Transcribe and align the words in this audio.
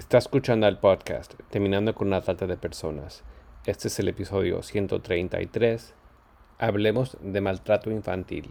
Está 0.00 0.16
escuchando 0.16 0.66
el 0.66 0.78
podcast 0.78 1.34
Terminando 1.50 1.94
con 1.94 2.08
la 2.08 2.22
trata 2.22 2.46
de 2.46 2.56
personas. 2.56 3.22
Este 3.66 3.88
es 3.88 3.98
el 3.98 4.08
episodio 4.08 4.62
133. 4.62 5.92
Hablemos 6.58 7.18
de 7.20 7.40
maltrato 7.42 7.90
infantil. 7.90 8.50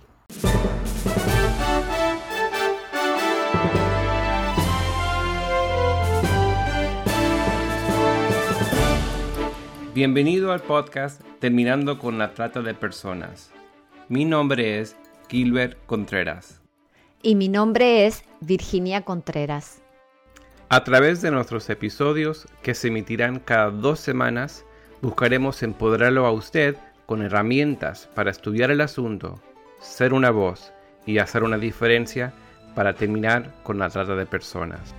Bienvenido 9.95 10.51
al 10.51 10.61
podcast 10.61 11.23
Terminando 11.39 11.97
con 11.97 12.19
la 12.19 12.35
trata 12.35 12.61
de 12.61 12.75
personas. 12.75 13.51
Mi 14.07 14.23
nombre 14.23 14.79
es 14.79 14.95
Gilbert 15.29 15.83
Contreras. 15.87 16.61
Y 17.23 17.33
mi 17.33 17.49
nombre 17.49 18.05
es 18.05 18.23
Virginia 18.39 19.01
Contreras. 19.01 19.81
A 20.71 20.83
través 20.83 21.23
de 21.23 21.31
nuestros 21.31 21.67
episodios, 21.71 22.47
que 22.61 22.75
se 22.75 22.89
emitirán 22.89 23.39
cada 23.39 23.71
dos 23.71 23.99
semanas, 23.99 24.63
buscaremos 25.01 25.63
empoderarlo 25.63 26.27
a 26.27 26.31
usted 26.31 26.75
con 27.07 27.23
herramientas 27.23 28.07
para 28.13 28.29
estudiar 28.29 28.69
el 28.69 28.81
asunto, 28.81 29.41
ser 29.81 30.13
una 30.13 30.29
voz 30.29 30.71
y 31.07 31.17
hacer 31.17 31.41
una 31.41 31.57
diferencia 31.57 32.33
para 32.75 32.93
terminar 32.93 33.51
con 33.63 33.79
la 33.79 33.89
trata 33.89 34.15
de 34.15 34.27
personas. 34.27 34.93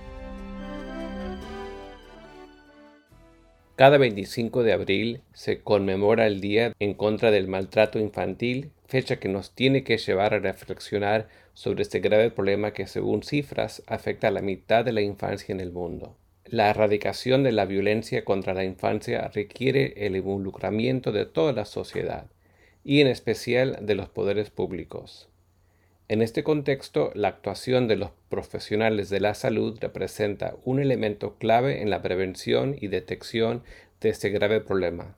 Cada 3.77 3.97
25 3.97 4.63
de 4.63 4.73
abril 4.73 5.21
se 5.31 5.61
conmemora 5.61 6.27
el 6.27 6.41
Día 6.41 6.73
en 6.79 6.93
contra 6.95 7.31
del 7.31 7.47
maltrato 7.47 7.97
infantil, 7.97 8.71
fecha 8.91 9.21
que 9.21 9.29
nos 9.29 9.55
tiene 9.55 9.85
que 9.85 9.97
llevar 9.97 10.33
a 10.33 10.39
reflexionar 10.39 11.29
sobre 11.53 11.81
este 11.81 12.01
grave 12.01 12.29
problema 12.29 12.73
que 12.73 12.87
según 12.87 13.23
cifras 13.23 13.81
afecta 13.87 14.27
a 14.27 14.31
la 14.31 14.41
mitad 14.41 14.83
de 14.83 14.91
la 14.91 14.99
infancia 14.99 15.53
en 15.53 15.61
el 15.61 15.71
mundo. 15.71 16.17
La 16.43 16.69
erradicación 16.69 17.43
de 17.43 17.53
la 17.53 17.63
violencia 17.63 18.25
contra 18.25 18.53
la 18.53 18.65
infancia 18.65 19.31
requiere 19.33 19.93
el 20.05 20.17
involucramiento 20.17 21.13
de 21.13 21.25
toda 21.25 21.53
la 21.53 21.63
sociedad 21.63 22.25
y 22.83 22.99
en 22.99 23.07
especial 23.07 23.77
de 23.81 23.95
los 23.95 24.09
poderes 24.09 24.49
públicos. 24.49 25.29
En 26.09 26.21
este 26.21 26.43
contexto, 26.43 27.11
la 27.15 27.29
actuación 27.29 27.87
de 27.87 27.95
los 27.95 28.09
profesionales 28.27 29.09
de 29.09 29.21
la 29.21 29.35
salud 29.35 29.77
representa 29.79 30.57
un 30.65 30.81
elemento 30.81 31.37
clave 31.37 31.81
en 31.81 31.89
la 31.89 32.01
prevención 32.01 32.75
y 32.77 32.89
detección 32.89 33.63
de 34.01 34.09
este 34.09 34.31
grave 34.31 34.59
problema. 34.59 35.15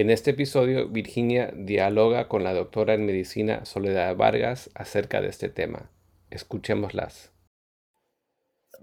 En 0.00 0.08
este 0.08 0.30
episodio, 0.30 0.88
Virginia 0.88 1.52
dialoga 1.54 2.26
con 2.26 2.42
la 2.42 2.54
doctora 2.54 2.94
en 2.94 3.04
medicina 3.04 3.66
Soledad 3.66 4.16
Vargas 4.16 4.70
acerca 4.72 5.20
de 5.20 5.28
este 5.28 5.50
tema. 5.50 5.90
Escuchémoslas. 6.30 7.34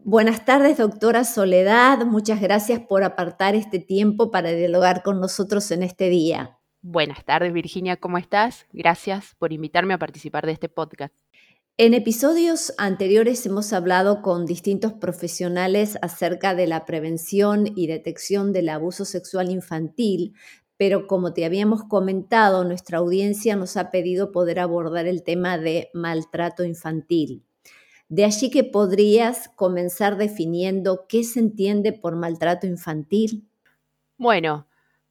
Buenas 0.03 0.45
tardes, 0.45 0.77
doctora 0.77 1.23
Soledad. 1.23 2.05
Muchas 2.05 2.39
gracias 2.39 2.81
por 2.81 3.03
apartar 3.03 3.55
este 3.55 3.79
tiempo 3.79 4.29
para 4.29 4.51
dialogar 4.51 5.01
con 5.01 5.19
nosotros 5.19 5.71
en 5.71 5.81
este 5.81 6.09
día. 6.09 6.59
Buenas 6.83 7.25
tardes, 7.25 7.51
Virginia. 7.51 7.97
¿Cómo 7.97 8.19
estás? 8.19 8.67
Gracias 8.71 9.33
por 9.39 9.51
invitarme 9.51 9.95
a 9.95 9.97
participar 9.97 10.45
de 10.45 10.51
este 10.51 10.69
podcast. 10.69 11.15
En 11.79 11.95
episodios 11.95 12.73
anteriores 12.77 13.43
hemos 13.47 13.73
hablado 13.73 14.21
con 14.21 14.45
distintos 14.45 14.93
profesionales 14.93 15.97
acerca 16.03 16.53
de 16.53 16.67
la 16.67 16.85
prevención 16.85 17.65
y 17.75 17.87
detección 17.87 18.53
del 18.53 18.69
abuso 18.69 19.03
sexual 19.03 19.49
infantil, 19.51 20.33
pero 20.77 21.07
como 21.07 21.33
te 21.33 21.43
habíamos 21.43 21.83
comentado, 21.83 22.63
nuestra 22.63 22.99
audiencia 22.99 23.55
nos 23.55 23.77
ha 23.77 23.89
pedido 23.91 24.31
poder 24.31 24.59
abordar 24.59 25.07
el 25.07 25.23
tema 25.23 25.57
de 25.57 25.89
maltrato 25.93 26.63
infantil. 26.63 27.43
De 28.09 28.23
allí 28.23 28.49
que 28.49 28.63
podrías 28.63 29.49
comenzar 29.49 30.17
definiendo 30.17 31.05
qué 31.09 31.23
se 31.23 31.39
entiende 31.39 31.91
por 31.91 32.15
maltrato 32.15 32.67
infantil. 32.67 33.47
Bueno, 34.17 34.67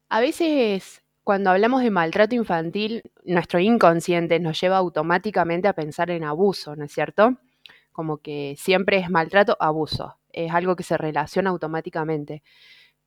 a 0.09 0.19
veces 0.19 1.03
cuando 1.27 1.49
hablamos 1.49 1.83
de 1.83 1.91
maltrato 1.91 2.35
infantil, 2.35 3.03
nuestro 3.25 3.59
inconsciente 3.59 4.39
nos 4.39 4.59
lleva 4.61 4.77
automáticamente 4.77 5.67
a 5.67 5.73
pensar 5.73 6.09
en 6.09 6.23
abuso, 6.23 6.77
¿no 6.77 6.85
es 6.85 6.91
cierto? 6.93 7.37
Como 7.91 8.19
que 8.19 8.55
siempre 8.57 8.97
es 8.99 9.09
maltrato, 9.09 9.57
abuso. 9.59 10.15
Es 10.31 10.53
algo 10.53 10.77
que 10.77 10.83
se 10.83 10.97
relaciona 10.97 11.49
automáticamente. 11.49 12.43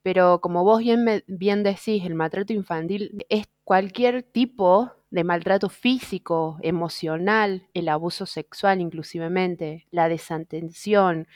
Pero 0.02 0.40
como 0.40 0.64
vos 0.64 0.80
bien, 0.80 1.24
bien 1.26 1.62
decís, 1.62 2.04
el 2.04 2.14
maltrato 2.14 2.52
infantil 2.52 3.24
es 3.28 3.46
cualquier 3.64 4.22
tipo 4.22 4.90
de 5.10 5.24
maltrato 5.24 5.68
físico, 5.68 6.58
emocional, 6.62 7.66
el 7.74 7.88
abuso 7.88 8.24
sexual 8.26 8.80
inclusivemente, 8.80 9.86
la 9.90 10.08
desatención, 10.08 11.26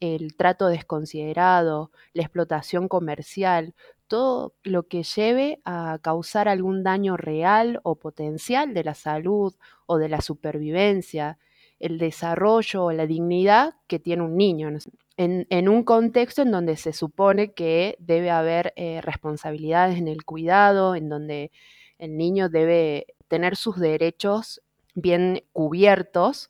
el 0.00 0.36
trato 0.36 0.68
desconsiderado, 0.68 1.90
la 2.14 2.22
explotación 2.22 2.88
comercial, 2.88 3.74
todo 4.08 4.54
lo 4.62 4.84
que 4.88 5.02
lleve 5.02 5.60
a 5.64 5.98
causar 6.02 6.48
algún 6.48 6.82
daño 6.84 7.16
real 7.16 7.80
o 7.82 7.96
potencial 7.96 8.74
de 8.74 8.84
la 8.84 8.94
salud 8.94 9.54
o 9.86 9.98
de 9.98 10.08
la 10.08 10.20
supervivencia, 10.20 11.38
el 11.80 11.98
desarrollo 11.98 12.84
o 12.84 12.92
la 12.92 13.06
dignidad 13.06 13.74
que 13.88 13.98
tiene 13.98 14.22
un 14.22 14.36
niño, 14.36 14.70
en, 15.16 15.68
un 15.68 15.82
contexto 15.84 16.42
en 16.42 16.50
donde 16.50 16.76
se 16.76 16.92
supone 16.92 17.52
que 17.52 17.96
debe 17.98 18.30
haber 18.30 18.72
eh, 18.76 19.00
responsabilidades 19.02 19.98
en 19.98 20.08
el 20.08 20.24
cuidado, 20.24 20.94
en 20.94 21.08
donde 21.08 21.50
el 21.98 22.16
niño 22.16 22.48
debe 22.48 23.06
tener 23.28 23.56
sus 23.56 23.78
derechos 23.78 24.62
bien 24.94 25.42
cubiertos 25.52 26.48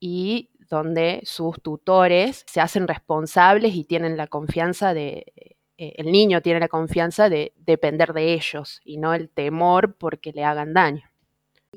y 0.00 0.50
donde 0.70 1.20
sus 1.24 1.60
tutores 1.60 2.44
se 2.46 2.60
hacen 2.60 2.88
responsables 2.88 3.74
y 3.74 3.84
tienen 3.84 4.16
la 4.16 4.26
confianza 4.26 4.94
de 4.94 5.56
eh, 5.78 5.94
el 5.98 6.10
niño 6.10 6.40
tiene 6.40 6.60
la 6.60 6.68
confianza 6.68 7.28
de 7.28 7.52
depender 7.58 8.14
de 8.14 8.32
ellos 8.32 8.80
y 8.84 8.96
no 8.96 9.12
el 9.12 9.28
temor 9.28 9.96
porque 9.98 10.32
le 10.32 10.42
hagan 10.42 10.72
daño. 10.72 11.02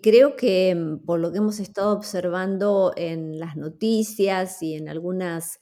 Creo 0.02 0.38
que 0.38 0.74
mm, 0.74 1.06
por 1.06 1.20
lo 1.20 1.32
que 1.32 1.40
hemos 1.40 1.60
estado 1.60 1.92
observando 1.94 2.94
en 2.96 3.40
las 3.40 3.58
noticias 3.58 4.64
y 4.64 4.76
en 4.76 4.88
algunas 4.88 5.60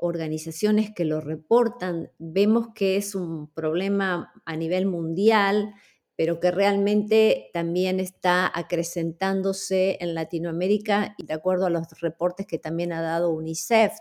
organizaciones 0.00 0.92
que 0.94 1.04
lo 1.04 1.20
reportan, 1.20 2.10
vemos 2.18 2.68
que 2.74 2.96
es 2.96 3.14
un 3.14 3.48
problema 3.52 4.32
a 4.44 4.56
nivel 4.56 4.86
mundial, 4.86 5.74
pero 6.16 6.40
que 6.40 6.50
realmente 6.50 7.50
también 7.52 8.00
está 8.00 8.50
acrecentándose 8.54 9.98
en 10.00 10.14
Latinoamérica 10.14 11.14
y 11.16 11.24
de 11.24 11.34
acuerdo 11.34 11.66
a 11.66 11.70
los 11.70 11.86
reportes 12.00 12.46
que 12.46 12.58
también 12.58 12.92
ha 12.92 13.00
dado 13.00 13.30
UNICEF, 13.30 13.92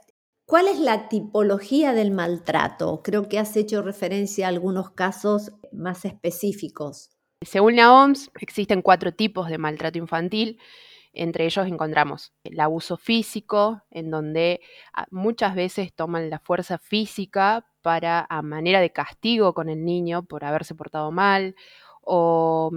¿Cuál 0.50 0.68
es 0.68 0.80
la 0.80 1.10
tipología 1.10 1.94
del 1.94 2.10
maltrato? 2.10 3.04
Creo 3.04 3.30
que 3.30 3.38
has 3.38 3.56
hecho 3.56 3.84
referencia 3.84 4.48
a 4.48 4.50
algunos 4.50 4.90
casos 4.90 5.52
más 5.72 6.06
específicos. 6.06 7.12
Según 7.46 7.76
la 7.76 7.94
OMS, 7.94 8.32
existen 8.42 8.82
cuatro 8.82 9.14
tipos 9.14 9.48
de 9.48 9.60
maltrato 9.60 10.00
infantil. 10.00 10.58
Entre 11.14 11.46
ellos 11.46 11.68
encontramos 11.68 12.34
el 12.44 12.60
abuso 12.60 12.98
físico, 12.98 13.82
en 13.92 14.12
donde 14.12 14.62
ah, 14.94 15.08
muchas 15.12 15.56
veces 15.56 15.94
toman 15.94 16.30
la 16.30 16.40
fuerza 16.40 16.78
física 16.78 17.66
para 17.82 18.26
a 18.30 18.42
manera 18.42 18.80
de 18.82 18.92
castigo 18.92 19.54
con 19.54 19.70
el 19.70 19.84
niño 19.86 20.24
por 20.24 20.46
haberse 20.46 20.76
portado 20.76 21.12
mal, 21.12 21.56
o 22.02 22.72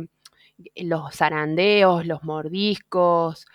los 0.76 1.14
zarandeos, 1.14 2.06
los 2.06 2.22
mordiscos. 2.22 3.46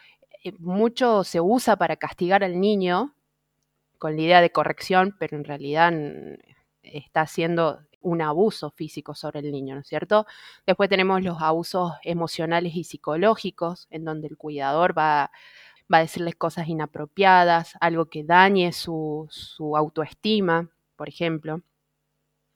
Eh, 0.43 0.53
mucho 0.59 1.23
se 1.23 1.41
usa 1.41 1.75
para 1.77 1.95
castigar 1.97 2.44
al 2.44 2.59
niño 2.59 3.15
con 3.97 4.15
la 4.15 4.21
idea 4.21 4.41
de 4.41 4.51
corrección, 4.51 5.15
pero 5.19 5.38
en 5.38 5.44
realidad 5.44 5.94
está 6.83 7.21
haciendo 7.21 7.81
un 8.07 8.22
abuso 8.22 8.72
físico 8.72 9.13
sobre 9.13 9.41
el 9.41 9.51
niño, 9.51 9.75
¿no 9.75 9.81
es 9.81 9.88
cierto? 9.88 10.25
Después 10.66 10.90
tenemos 10.90 11.22
los 11.23 11.41
abusos 11.41 11.91
emocionales 12.03 12.73
y 12.75 12.85
psicológicos, 12.85 13.88
en 13.90 14.06
donde 14.06 14.28
el 14.28 14.38
cuidador 14.38 14.97
va, 14.97 15.29
va 15.94 15.97
a 15.97 16.01
decirles 16.01 16.35
cosas 16.35 16.69
inapropiadas, 16.69 17.73
algo 17.81 18.06
que 18.06 18.23
dañe 18.23 18.72
su, 18.72 19.29
autoestima, 19.75 20.69
por 20.95 21.09
ejemplo. 21.09 21.62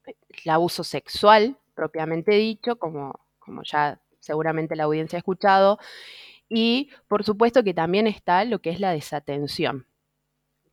El 0.06 0.50
abuso 0.50 0.86
sexual, 0.86 1.58
propiamente 1.76 2.34
dicho, 2.36 2.78
como, 2.78 3.20
como 3.40 3.64
ya 3.64 4.00
seguramente 4.20 4.78
la 4.78 4.86
audiencia 4.86 5.18
ha 5.18 5.20
escuchado. 5.20 5.80
Y 6.48 6.92
por 7.10 7.26
supuesto 7.26 7.62
que 7.64 7.74
también 7.74 8.08
está 8.08 8.46
lo 8.46 8.60
que 8.60 8.70
es 8.70 8.80
la 8.80 8.92
desatención, 8.92 9.86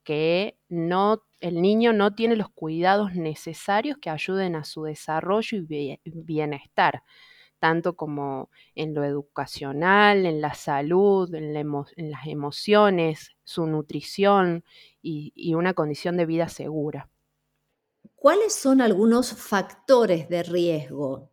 que 0.04 0.56
no, 0.68 1.22
el 1.40 1.60
niño 1.62 1.92
no 1.92 2.14
tiene 2.14 2.36
los 2.36 2.50
cuidados 2.50 3.14
necesarios 3.14 3.98
que 3.98 4.10
ayuden 4.10 4.56
a 4.56 4.64
su 4.64 4.84
desarrollo 4.84 5.58
y 5.58 5.98
bienestar, 6.04 7.02
tanto 7.58 7.96
como 7.96 8.50
en 8.74 8.94
lo 8.94 9.04
educacional, 9.04 10.26
en 10.26 10.40
la 10.40 10.54
salud, 10.54 11.32
en, 11.34 11.52
las 12.10 12.26
emociones, 12.26 13.36
su 13.44 13.66
nutrición 13.66 14.64
y 15.02 15.54
una 15.54 15.74
condición 15.74 16.16
de 16.16 16.26
vida 16.26 16.48
segura. 16.48 17.08
¿Cuáles 18.14 18.52
son 18.52 18.80
algunos 18.80 19.32
factores 19.32 20.28
de 20.28 20.42
riesgo? 20.42 21.30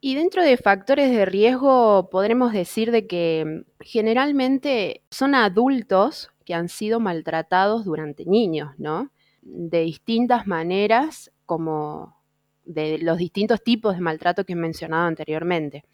Y 0.00 0.14
dentro 0.14 0.42
de 0.42 0.56
factores 0.56 1.10
de 1.10 1.24
riesgo 1.24 2.10
podremos 2.10 2.52
decir 2.52 2.90
de 2.90 3.06
que 3.06 3.64
generalmente 3.80 5.04
son 5.10 5.34
adultos 5.34 6.30
que 6.46 6.54
han 6.54 6.70
sido 6.70 7.00
maltratados 7.00 7.84
durante 7.84 8.24
niños, 8.24 8.72
¿no? 8.78 9.10
de 9.46 9.80
distintas 9.82 10.46
maneras 10.46 11.30
como 11.46 12.16
de 12.64 12.98
los 12.98 13.18
distintos 13.18 13.62
tipos 13.62 13.94
de 13.94 14.00
maltrato 14.00 14.44
que 14.44 14.54
he 14.54 14.56
mencionado 14.56 15.06
anteriormente. 15.06 15.84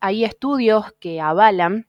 Hay 0.00 0.24
estudios 0.24 0.86
que 0.98 1.20
avalan 1.20 1.86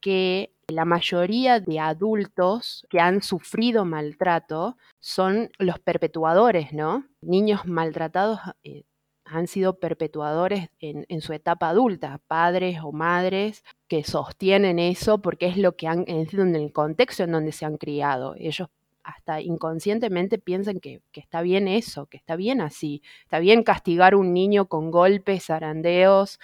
que 0.00 0.52
la 0.68 0.84
mayoría 0.84 1.60
de 1.60 1.80
adultos 1.80 2.86
que 2.90 3.00
han 3.00 3.22
sufrido 3.22 3.86
maltrato 3.86 4.76
son 5.00 5.50
los 5.58 5.78
perpetuadores, 5.78 6.74
¿no? 6.74 7.06
Niños 7.22 7.64
maltratados 7.64 8.40
eh, 8.62 8.84
han 9.24 9.46
sido 9.46 9.78
perpetuadores 9.78 10.68
en, 10.78 11.20
su 11.22 11.32
etapa 11.32 11.70
adulta, 11.70 12.20
padres 12.26 12.80
o 12.82 12.92
madres 12.92 13.64
que 13.88 14.04
sostienen 14.04 14.78
eso 14.78 15.18
porque 15.18 15.46
es 15.46 15.56
lo 15.56 15.76
que 15.76 15.88
han, 15.88 16.04
en 16.06 16.54
el 16.54 16.72
contexto 16.72 17.24
en 17.24 17.32
donde 17.32 17.52
se 17.52 17.64
han 17.64 17.78
criado. 17.78 18.34
Ellos 18.38 18.68
hasta 19.02 19.40
inconscientemente 19.40 20.38
piensan 20.38 20.80
que, 20.80 21.00
está 21.14 21.40
bien 21.40 21.66
eso, 21.66 22.06
que 22.06 22.18
está 22.18 22.36
bien 22.36 22.60
así, 22.60 23.02
está 23.22 23.38
bien 23.38 23.62
castigar 23.62 24.12
a 24.12 24.18
un 24.18 24.34
niño 24.34 24.66
con 24.68 24.90
golpes, 24.90 25.46
zarandeos 25.46 26.38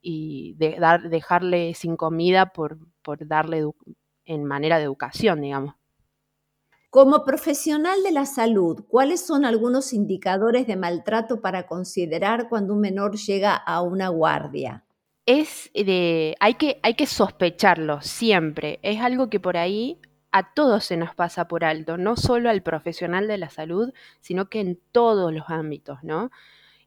y 0.00 0.54
dejarle 0.54 1.74
sin 1.74 1.96
comida 1.96 2.52
por, 2.52 2.78
por 3.02 3.26
darle 3.26 3.64
en 4.24 4.44
manera 4.44 4.78
de 4.78 4.84
educación, 4.84 5.42
digamos. 5.42 5.74
Como 6.88 7.26
profesional 7.26 8.02
de 8.02 8.12
la 8.12 8.24
salud, 8.24 8.84
¿cuáles 8.88 9.20
son 9.20 9.44
algunos 9.44 9.92
indicadores 9.92 10.66
de 10.66 10.76
maltrato 10.76 11.42
para 11.42 11.66
considerar 11.66 12.48
cuando 12.48 12.72
un 12.72 12.80
menor 12.80 13.16
llega 13.16 13.54
a 13.54 13.82
una 13.82 14.08
guardia? 14.08 14.85
Es 15.26 15.70
de, 15.74 16.36
hay 16.38 16.54
que, 16.54 16.78
hay 16.82 16.94
que 16.94 17.06
sospecharlo 17.06 18.00
siempre. 18.00 18.78
Es 18.82 19.00
algo 19.00 19.28
que 19.28 19.40
por 19.40 19.56
ahí 19.56 19.98
a 20.30 20.52
todos 20.54 20.84
se 20.84 20.96
nos 20.96 21.14
pasa 21.14 21.48
por 21.48 21.64
alto, 21.64 21.96
no 21.98 22.16
solo 22.16 22.50
al 22.50 22.62
profesional 22.62 23.26
de 23.26 23.38
la 23.38 23.50
salud, 23.50 23.92
sino 24.20 24.48
que 24.48 24.60
en 24.60 24.78
todos 24.92 25.32
los 25.32 25.48
ámbitos, 25.48 26.02
¿no? 26.02 26.30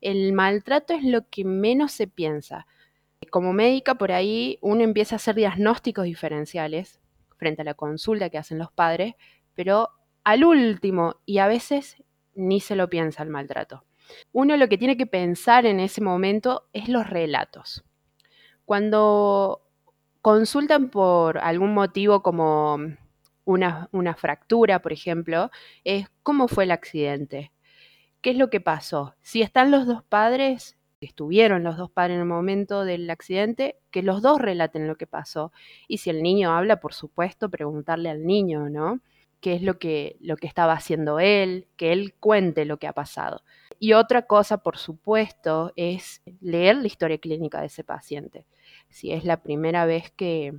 El 0.02 0.34
maltrato 0.34 0.94
es 0.94 1.04
lo 1.04 1.28
que 1.30 1.44
menos 1.44 1.92
se 1.92 2.08
piensa. 2.08 2.68
Como 3.32 3.52
médica, 3.52 3.96
por 3.96 4.12
ahí 4.12 4.58
uno 4.62 4.84
empieza 4.84 5.16
a 5.16 5.18
hacer 5.18 5.36
diagnósticos 5.36 6.06
diferenciales 6.06 7.02
frente 7.38 7.64
a 7.64 7.66
la 7.66 7.74
consulta 7.74 8.30
que 8.30 8.38
hacen 8.38 8.60
los 8.60 8.72
padres, 8.72 9.16
pero 9.56 9.90
al 10.24 10.44
último, 10.46 11.16
y 11.26 11.40
a 11.40 11.48
veces 11.48 12.04
ni 12.36 12.62
se 12.62 12.76
lo 12.76 12.90
piensa 12.90 13.24
el 13.24 13.30
maltrato. 13.30 13.84
Uno 14.32 14.56
lo 14.58 14.70
que 14.70 14.78
tiene 14.78 14.96
que 14.96 15.08
pensar 15.08 15.66
en 15.66 15.80
ese 15.80 16.02
momento 16.02 16.70
es 16.72 16.88
los 16.88 17.10
relatos. 17.10 17.84
Cuando 18.70 19.64
consultan 20.22 20.92
por 20.92 21.40
algún 21.40 21.74
motivo 21.74 22.22
como 22.22 22.78
una, 23.44 24.16
fractura, 24.16 24.80
por 24.80 24.94
ejemplo, 24.94 25.50
es 25.84 26.08
cómo 26.22 26.48
fue 26.48 26.66
el 26.66 26.72
accidente, 26.72 27.52
qué 28.22 28.30
es 28.30 28.38
lo 28.38 28.52
que 28.52 28.62
pasó. 28.62 29.16
Si 29.24 29.42
están 29.42 29.72
los 29.72 29.88
dos 29.88 30.04
padres, 30.04 30.78
estuvieron 31.02 31.64
los 31.64 31.78
dos 31.78 31.90
padres 31.90 32.14
en 32.18 32.22
el 32.22 32.28
momento 32.28 32.86
del 32.86 33.10
accidente, 33.10 33.80
que 33.90 34.04
los 34.04 34.22
dos 34.22 34.40
relaten 34.40 34.88
lo 34.88 34.98
que 34.98 35.08
pasó. 35.08 35.52
Y 35.88 35.98
si 35.98 36.12
el 36.12 36.22
niño 36.22 36.56
habla, 36.56 36.80
por 36.80 36.94
supuesto, 36.94 37.50
preguntarle 37.50 38.12
al 38.12 38.24
niño, 38.24 38.70
¿no? 38.70 39.02
qué 39.42 39.54
es 39.54 39.62
lo 39.62 39.80
que, 39.80 40.18
lo 40.20 40.38
que 40.38 40.48
estaba 40.48 40.74
haciendo 40.74 41.20
él, 41.20 41.68
que 41.78 41.92
él 41.92 42.14
cuente 42.20 42.66
lo 42.66 42.78
que 42.78 42.88
ha 42.88 42.94
pasado. 42.94 43.44
Y 43.80 43.94
otra 43.94 44.24
cosa, 44.24 44.58
por 44.62 44.78
supuesto, 44.78 45.72
es 45.76 46.22
leer 46.42 46.78
la 46.78 46.88
historia 46.88 47.18
clínica 47.18 47.62
de 47.62 47.68
ese 47.68 47.84
paciente. 47.84 48.46
Si 48.90 49.12
es 49.12 49.24
la 49.24 49.42
primera 49.42 49.86
vez 49.86 50.12
que, 50.12 50.54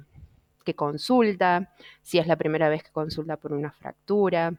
consulta, 0.76 1.74
si 2.02 2.18
es 2.18 2.28
la 2.28 2.36
primera 2.36 2.68
vez 2.68 2.84
que 2.84 2.92
consulta 2.92 3.36
por 3.36 3.52
una 3.52 3.72
fractura 3.72 4.54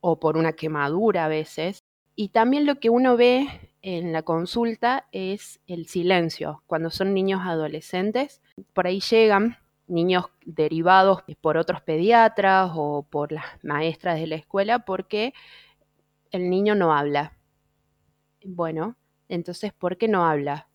o 0.00 0.20
por 0.20 0.36
una 0.36 0.52
quemadura 0.52 1.24
a 1.24 1.28
veces. 1.28 1.82
Y 2.14 2.28
también 2.28 2.66
lo 2.66 2.78
que 2.78 2.90
uno 2.90 3.16
ve 3.16 3.46
en 3.80 4.12
la 4.12 4.22
consulta 4.22 5.08
es 5.12 5.60
el 5.66 5.86
silencio. 5.86 6.62
Cuando 6.66 6.90
son 6.90 7.14
niños 7.14 7.40
adolescentes, 7.42 8.42
por 8.74 8.86
ahí 8.86 9.00
llegan 9.00 9.56
niños 9.86 10.26
derivados 10.44 11.22
por 11.40 11.56
otros 11.56 11.80
pediatras 11.80 12.70
o 12.74 13.06
por 13.08 13.32
las 13.32 13.44
maestras 13.62 14.18
de 14.18 14.26
la 14.26 14.36
escuela 14.36 14.80
porque 14.80 15.32
el 16.30 16.50
niño 16.50 16.74
no 16.74 16.94
habla. 16.94 17.32
Bueno, 18.44 18.96
entonces, 19.28 19.72
¿por 19.72 19.96
qué 19.96 20.08
no 20.08 20.26
habla? 20.26 20.68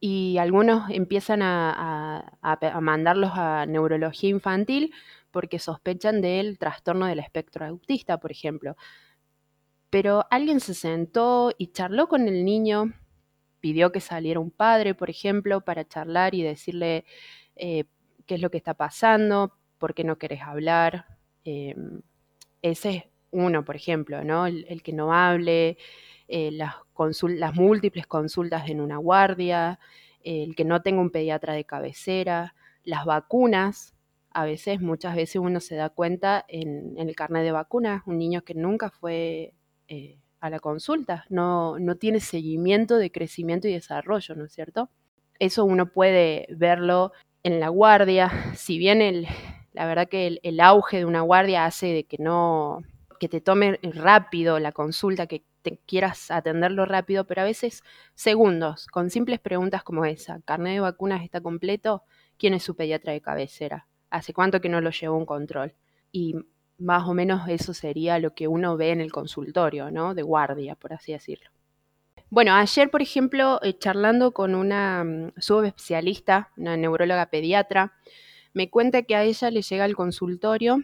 Y 0.00 0.38
algunos 0.38 0.90
empiezan 0.90 1.40
a, 1.42 2.38
mandarlos 2.80 3.32
a 3.34 3.66
neurología 3.66 4.30
infantil 4.30 4.94
porque 5.30 5.58
sospechan 5.58 6.20
del 6.20 6.58
trastorno 6.58 7.06
del 7.06 7.18
espectro 7.18 7.66
autista, 7.66 8.18
por 8.18 8.30
ejemplo. 8.30 8.76
Pero 9.90 10.26
alguien 10.30 10.60
se 10.60 10.74
sentó 10.74 11.52
y 11.58 11.68
charló 11.68 12.08
con 12.08 12.28
el 12.28 12.44
niño, 12.44 12.92
pidió 13.60 13.90
que 13.90 14.00
saliera 14.00 14.40
un 14.40 14.50
padre, 14.50 14.94
por 14.94 15.10
ejemplo, 15.10 15.62
para 15.62 15.86
charlar 15.86 16.34
y 16.34 16.42
decirle, 16.42 17.04
eh, 17.56 17.84
qué 18.26 18.34
es 18.36 18.40
lo 18.40 18.50
que 18.50 18.58
está 18.58 18.74
pasando, 18.74 19.54
por 19.78 19.94
qué 19.94 20.04
no 20.04 20.18
querés 20.18 20.42
hablar. 20.42 21.06
Em, 21.44 22.02
ese 22.62 22.90
es 22.90 23.04
uno, 23.30 23.64
por 23.64 23.76
ejemplo, 23.76 24.24
¿no? 24.24 24.46
El, 24.46 24.82
que 24.82 24.92
no 24.92 25.12
hable, 25.12 25.78
eh, 26.28 26.50
las, 26.52 26.74
múltiples 27.54 28.06
consultas 28.06 28.68
en 28.68 28.80
una 28.80 28.98
guardia, 28.98 29.78
el 30.22 30.54
que 30.54 30.64
no 30.64 30.82
tenga 30.82 31.00
un 31.00 31.10
pediatra 31.10 31.54
de 31.54 31.64
cabecera, 31.64 32.54
las 32.84 33.04
vacunas. 33.04 33.94
A 34.30 34.44
veces, 34.44 34.80
muchas 34.80 35.16
veces 35.16 35.36
uno 35.36 35.60
se 35.60 35.74
da 35.74 35.88
cuenta 35.88 36.44
en, 36.48 36.94
el 36.98 37.16
carnet 37.16 37.42
de 37.44 37.52
vacunas, 37.52 38.02
un 38.06 38.18
niño 38.18 38.42
que 38.42 38.54
nunca 38.54 38.90
fue 38.90 39.54
eh, 39.88 40.18
a 40.40 40.50
la 40.50 40.60
consulta, 40.60 41.24
no, 41.28 41.78
no 41.78 41.96
tiene 41.96 42.20
seguimiento 42.20 42.98
de 42.98 43.10
crecimiento 43.10 43.68
y 43.68 43.72
desarrollo, 43.72 44.34
¿no 44.34 44.44
es 44.44 44.52
cierto? 44.52 44.90
Eso 45.38 45.64
uno 45.64 45.92
puede 45.92 46.46
verlo 46.50 47.12
en 47.42 47.60
la 47.60 47.68
guardia, 47.68 48.30
si 48.54 48.78
bien 48.78 49.00
el, 49.00 49.26
la 49.72 49.86
verdad 49.86 50.08
que 50.08 50.38
el, 50.42 50.60
auge 50.60 50.98
de 50.98 51.04
una 51.04 51.22
guardia 51.22 51.64
hace 51.64 51.86
de 51.86 52.04
que 52.04 52.18
no, 52.18 52.82
que 53.18 53.28
te 53.28 53.40
tome 53.40 53.78
rápido 53.82 54.58
la 54.58 54.72
consulta, 54.72 55.26
que 55.26 55.42
quieras 55.86 56.30
atenderlo 56.30 56.86
rápido, 56.86 57.26
pero 57.26 57.42
a 57.42 57.44
veces 57.44 57.82
segundos, 58.14 58.86
con 58.86 59.10
simples 59.10 59.40
preguntas 59.40 59.82
como 59.82 60.04
esa, 60.04 60.40
¿carnet 60.42 60.74
de 60.74 60.80
vacunas 60.80 61.22
está 61.22 61.40
completo? 61.40 62.02
¿Quién 62.36 62.54
es 62.54 62.62
su 62.62 62.76
pediatra 62.76 63.12
de 63.12 63.20
cabecera? 63.20 63.88
¿Hace 64.10 64.32
cuánto 64.32 64.60
que 64.60 64.68
no 64.68 64.80
lo 64.80 64.90
llevó 64.90 65.16
un 65.16 65.26
control? 65.26 65.74
Y 66.12 66.36
más 66.78 67.06
o 67.08 67.14
menos 67.14 67.48
eso 67.48 67.74
sería 67.74 68.18
lo 68.18 68.34
que 68.34 68.48
uno 68.48 68.76
ve 68.76 68.90
en 68.90 69.00
el 69.00 69.12
consultorio, 69.12 69.90
¿no? 69.90 70.14
De 70.14 70.22
guardia, 70.22 70.76
por 70.76 70.92
así 70.92 71.12
decirlo. 71.12 71.50
Bueno, 72.30 72.54
ayer, 72.54 72.90
por 72.90 73.02
ejemplo, 73.02 73.58
eh, 73.62 73.78
charlando 73.78 74.32
con 74.32 74.54
una 74.54 75.02
mm, 75.04 75.32
subespecialista, 75.38 76.52
una 76.56 76.76
neuróloga 76.76 77.26
pediatra, 77.26 77.94
me 78.52 78.70
cuenta 78.70 79.02
que 79.02 79.16
a 79.16 79.24
ella 79.24 79.50
le 79.50 79.62
llega 79.62 79.84
al 79.84 79.96
consultorio 79.96 80.82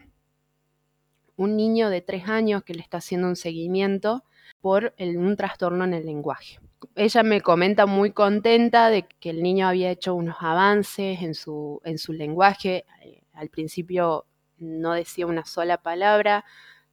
un 1.36 1.56
niño 1.56 1.90
de 1.90 2.00
tres 2.00 2.28
años 2.28 2.62
que 2.64 2.74
le 2.74 2.80
está 2.80 2.98
haciendo 2.98 3.28
un 3.28 3.36
seguimiento 3.36 4.24
por 4.60 4.94
un 4.98 5.36
trastorno 5.36 5.84
en 5.84 5.94
el 5.94 6.06
lenguaje. 6.06 6.58
Ella 6.94 7.22
me 7.22 7.40
comenta 7.40 7.86
muy 7.86 8.12
contenta 8.12 8.90
de 8.90 9.06
que 9.20 9.30
el 9.30 9.42
niño 9.42 9.66
había 9.66 9.90
hecho 9.90 10.14
unos 10.14 10.36
avances 10.40 11.22
en 11.22 11.34
su, 11.34 11.80
en 11.84 11.98
su 11.98 12.12
lenguaje. 12.12 12.84
Eh, 13.02 13.22
al 13.32 13.48
principio 13.48 14.26
no 14.58 14.92
decía 14.92 15.26
una 15.26 15.44
sola 15.44 15.78
palabra, 15.78 16.44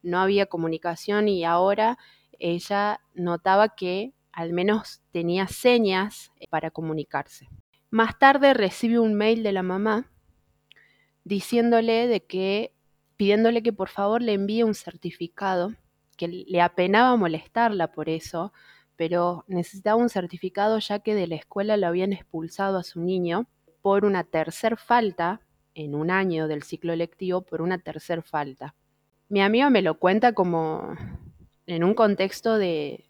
no 0.02 0.20
había 0.20 0.46
comunicación 0.46 1.28
y 1.28 1.44
ahora 1.44 1.98
ella 2.38 3.00
notaba 3.14 3.74
que 3.74 4.12
al 4.32 4.52
menos 4.52 5.02
tenía 5.12 5.46
señas 5.46 6.32
eh, 6.40 6.46
para 6.50 6.70
comunicarse. 6.70 7.48
Más 7.90 8.18
tarde 8.18 8.54
recibe 8.54 8.98
un 8.98 9.14
mail 9.14 9.42
de 9.42 9.52
la 9.52 9.62
mamá 9.62 10.10
diciéndole 11.24 12.08
de 12.08 12.24
que, 12.24 12.74
pidiéndole 13.16 13.62
que 13.62 13.72
por 13.72 13.88
favor 13.88 14.22
le 14.22 14.32
envíe 14.32 14.62
un 14.62 14.74
certificado, 14.74 15.74
que 16.22 16.44
le 16.46 16.60
apenaba 16.60 17.16
molestarla 17.16 17.90
por 17.90 18.08
eso, 18.08 18.52
pero 18.94 19.44
necesitaba 19.48 20.00
un 20.00 20.08
certificado 20.08 20.78
ya 20.78 21.00
que 21.00 21.16
de 21.16 21.26
la 21.26 21.34
escuela 21.34 21.76
lo 21.76 21.88
habían 21.88 22.12
expulsado 22.12 22.78
a 22.78 22.84
su 22.84 23.00
niño 23.00 23.48
por 23.80 24.04
una 24.04 24.22
tercer 24.22 24.76
falta 24.76 25.40
en 25.74 25.96
un 25.96 26.12
año 26.12 26.46
del 26.46 26.62
ciclo 26.62 26.94
lectivo 26.94 27.42
por 27.42 27.60
una 27.60 27.78
tercer 27.78 28.22
falta. 28.22 28.76
Mi 29.28 29.40
amiga 29.40 29.68
me 29.68 29.82
lo 29.82 29.98
cuenta 29.98 30.32
como 30.32 30.94
en 31.66 31.82
un 31.82 31.94
contexto 31.94 32.56
de 32.56 33.04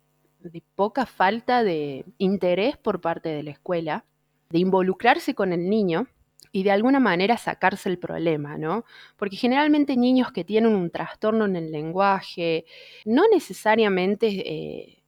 poca 0.75 1.04
falta 1.04 1.62
de 1.62 2.07
interés 2.16 2.78
por 2.78 3.02
parte 3.02 3.28
de 3.28 3.42
la 3.42 3.50
escuela, 3.50 4.07
de 4.49 4.59
involucrarse 4.59 5.35
con 5.35 5.52
el 5.52 5.69
niño 5.69 6.07
y 6.52 6.62
de 6.62 6.71
alguna 6.71 7.00
manera 7.00 7.38
sacarse 7.38 7.88
el 7.88 7.99
problema, 7.99 8.59
¿no? 8.59 8.85
Porque 9.16 9.37
generalmente 9.37 9.97
niños 9.97 10.32
que 10.32 10.44
tienen 10.44 10.75
un 10.75 10.90
trastorno 10.90 11.47
en 11.47 11.56
el 11.56 11.73
lenguaje 11.73 12.66
no 13.06 13.25
necesariamente 13.32 14.28
eh, 14.28 15.02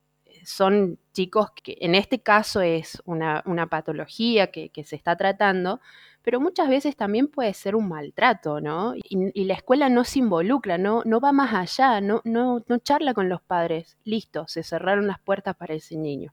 son 0.44 0.98
chicos 1.12 1.50
que 1.62 1.76
en 1.80 1.94
este 1.94 2.20
caso 2.20 2.60
es 2.62 3.02
una, 3.04 3.42
patología 3.70 4.50
que, 4.50 4.70
se 4.84 4.96
está 4.96 5.16
tratando, 5.16 5.80
pero 6.22 6.40
muchas 6.40 6.68
veces 6.68 6.96
también 6.96 7.28
puede 7.28 7.52
ser 7.54 7.76
un 7.76 7.88
maltrato, 7.88 8.60
¿no? 8.60 8.94
Y, 8.96 9.44
la 9.44 9.54
escuela 9.54 9.88
no 9.88 10.04
se 10.04 10.20
involucra, 10.20 10.78
no, 10.78 11.02
no 11.04 11.20
va 11.20 11.32
más 11.32 11.54
allá, 11.54 12.00
no, 12.00 12.22
no, 12.24 12.62
no 12.66 12.78
charla 12.78 13.14
con 13.14 13.28
los 13.28 13.42
padres. 13.42 13.98
Listo, 14.04 14.46
se 14.48 14.62
cerraron 14.62 15.06
las 15.06 15.20
puertas 15.20 15.56
para 15.56 15.74
ese 15.74 15.96
niño. 15.96 16.32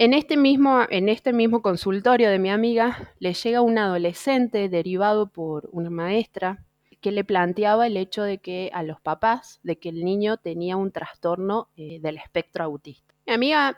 En 0.00 0.14
este, 0.14 0.36
mismo, 0.36 0.82
en 0.90 1.08
este 1.08 1.32
mismo 1.32 1.60
consultorio 1.60 2.30
de 2.30 2.38
mi 2.38 2.50
amiga 2.50 3.12
le 3.18 3.34
llega 3.34 3.62
un 3.62 3.78
adolescente 3.78 4.68
derivado 4.68 5.26
por 5.26 5.68
una 5.72 5.90
maestra 5.90 6.64
que 7.00 7.10
le 7.10 7.24
planteaba 7.24 7.88
el 7.88 7.96
hecho 7.96 8.22
de 8.22 8.38
que 8.38 8.70
a 8.72 8.84
los 8.84 9.00
papás, 9.00 9.58
de 9.64 9.80
que 9.80 9.88
el 9.88 10.04
niño 10.04 10.36
tenía 10.36 10.76
un 10.76 10.92
trastorno 10.92 11.70
eh, 11.76 11.98
del 12.00 12.16
espectro 12.16 12.62
autista. 12.62 13.12
Mi 13.26 13.32
amiga 13.32 13.76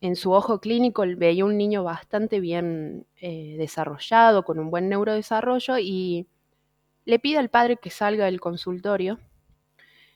en 0.00 0.14
su 0.14 0.30
ojo 0.30 0.60
clínico 0.60 1.02
veía 1.16 1.44
un 1.44 1.58
niño 1.58 1.82
bastante 1.82 2.38
bien 2.38 3.08
eh, 3.20 3.56
desarrollado, 3.58 4.44
con 4.44 4.60
un 4.60 4.70
buen 4.70 4.88
neurodesarrollo, 4.88 5.76
y 5.80 6.28
le 7.04 7.18
pide 7.18 7.38
al 7.38 7.48
padre 7.48 7.78
que 7.78 7.90
salga 7.90 8.26
del 8.26 8.40
consultorio, 8.40 9.18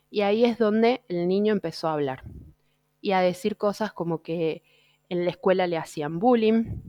y 0.08 0.20
ahí 0.20 0.44
es 0.44 0.56
donde 0.56 1.02
el 1.08 1.26
niño 1.26 1.52
empezó 1.52 1.88
a 1.88 1.94
hablar 1.94 2.22
y 3.00 3.10
a 3.10 3.20
decir 3.20 3.56
cosas 3.56 3.92
como 3.92 4.22
que 4.22 4.62
en 5.08 5.24
la 5.24 5.30
escuela 5.30 5.66
le 5.66 5.76
hacían 5.76 6.18
bullying, 6.18 6.80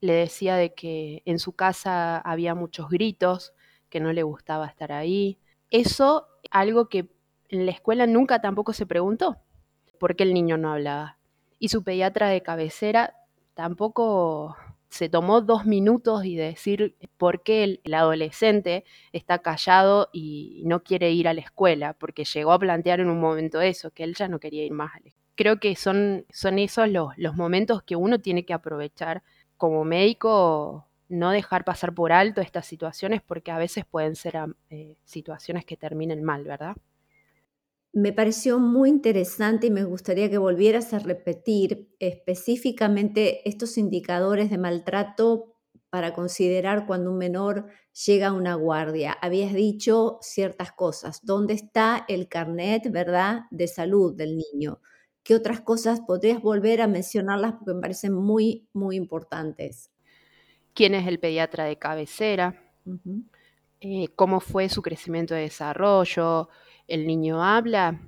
le 0.00 0.14
decía 0.14 0.56
de 0.56 0.74
que 0.74 1.22
en 1.24 1.38
su 1.38 1.52
casa 1.52 2.18
había 2.18 2.54
muchos 2.54 2.88
gritos, 2.88 3.54
que 3.88 4.00
no 4.00 4.12
le 4.12 4.22
gustaba 4.22 4.66
estar 4.66 4.92
ahí. 4.92 5.38
Eso, 5.70 6.28
algo 6.50 6.88
que 6.88 7.10
en 7.48 7.66
la 7.66 7.72
escuela 7.72 8.06
nunca 8.06 8.40
tampoco 8.40 8.72
se 8.72 8.86
preguntó, 8.86 9.38
por 9.98 10.16
qué 10.16 10.24
el 10.24 10.34
niño 10.34 10.56
no 10.56 10.72
hablaba 10.72 11.18
y 11.62 11.68
su 11.68 11.84
pediatra 11.84 12.28
de 12.28 12.42
cabecera 12.42 13.14
tampoco 13.54 14.56
se 14.88 15.08
tomó 15.08 15.42
dos 15.42 15.64
minutos 15.64 16.24
y 16.24 16.34
decir 16.34 16.96
por 17.16 17.44
qué 17.44 17.78
el, 17.84 17.94
adolescente 17.94 18.84
está 19.12 19.38
callado 19.38 20.10
y 20.12 20.64
no 20.66 20.82
quiere 20.82 21.12
ir 21.12 21.28
a 21.28 21.34
la 21.34 21.40
escuela, 21.40 21.92
porque 21.94 22.24
llegó 22.24 22.50
a 22.50 22.58
plantear 22.58 22.98
en 22.98 23.08
un 23.08 23.20
momento 23.20 23.60
eso, 23.60 23.92
que 23.92 24.02
él 24.02 24.16
ya 24.16 24.26
no 24.26 24.40
quería 24.40 24.64
ir 24.64 24.72
más 24.72 24.90
a 24.96 25.00
la 25.04 25.10
escuela. 25.10 25.21
Creo 25.34 25.58
que 25.60 25.74
son, 25.76 26.26
esos 26.30 26.88
los, 26.88 27.12
los 27.16 27.36
momentos 27.36 27.82
que 27.82 27.96
uno 27.96 28.20
tiene 28.20 28.44
que 28.44 28.52
aprovechar 28.52 29.22
como 29.56 29.84
médico, 29.84 30.88
no 31.08 31.30
dejar 31.30 31.64
pasar 31.64 31.94
por 31.94 32.12
alto 32.12 32.40
estas 32.40 32.66
situaciones, 32.66 33.22
porque 33.22 33.50
a 33.50 33.58
veces 33.58 33.84
pueden 33.84 34.16
ser 34.16 34.34
eh, 34.70 34.96
situaciones 35.04 35.64
que 35.64 35.76
terminen 35.76 36.22
mal, 36.22 36.44
¿verdad? 36.44 36.76
Me 37.94 38.12
pareció 38.14 38.58
muy 38.58 38.88
interesante 38.88 39.66
y 39.66 39.70
me 39.70 39.84
gustaría 39.84 40.30
que 40.30 40.38
volvieras 40.38 40.94
a 40.94 40.98
repetir 40.98 41.94
específicamente 41.98 43.46
estos 43.46 43.76
indicadores 43.76 44.50
de 44.50 44.56
maltrato 44.56 45.52
para 45.90 46.14
considerar 46.14 46.86
cuando 46.86 47.10
un 47.10 47.18
menor 47.18 47.66
llega 48.06 48.28
a 48.28 48.32
una 48.32 48.54
guardia. 48.54 49.12
Habías 49.12 49.52
dicho 49.52 50.16
ciertas 50.22 50.72
cosas. 50.72 51.20
¿Dónde 51.22 51.52
está 51.52 52.06
el 52.08 52.28
carnet, 52.28 52.90
verdad, 52.90 53.42
de 53.50 53.68
salud 53.68 54.16
del 54.16 54.38
niño? 54.38 54.80
¿Qué 55.22 55.34
otras 55.34 55.60
cosas 55.60 56.00
podrías 56.00 56.40
volver 56.40 56.80
a 56.80 56.86
mencionarlas 56.86 57.54
porque 57.54 57.74
me 57.74 57.80
parecen 57.80 58.14
muy, 58.14 58.66
muy 58.72 58.96
importantes? 58.96 59.90
¿Quién 60.74 60.94
es 60.94 61.06
el 61.06 61.18
pediatra 61.18 61.64
de 61.64 61.78
cabecera? 61.78 62.62
Eh, 63.80 64.08
¿Cómo 64.16 64.40
fue 64.40 64.68
su 64.68 64.82
crecimiento 64.82 65.34
de 65.34 65.42
desarrollo? 65.42 66.48
el 66.88 67.06
niño 67.06 67.42
habla, 67.42 68.00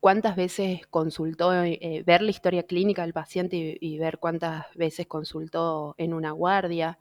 cuántas 0.00 0.36
veces 0.36 0.86
consultó, 0.88 1.64
eh, 1.64 2.02
ver 2.06 2.22
la 2.22 2.30
historia 2.30 2.64
clínica 2.64 3.02
del 3.02 3.14
paciente 3.14 3.78
y, 3.80 3.98
ver 3.98 4.18
cuántas 4.18 4.66
veces 4.74 5.06
consultó 5.06 5.94
en 5.98 6.12
una 6.12 6.32
guardia. 6.32 6.98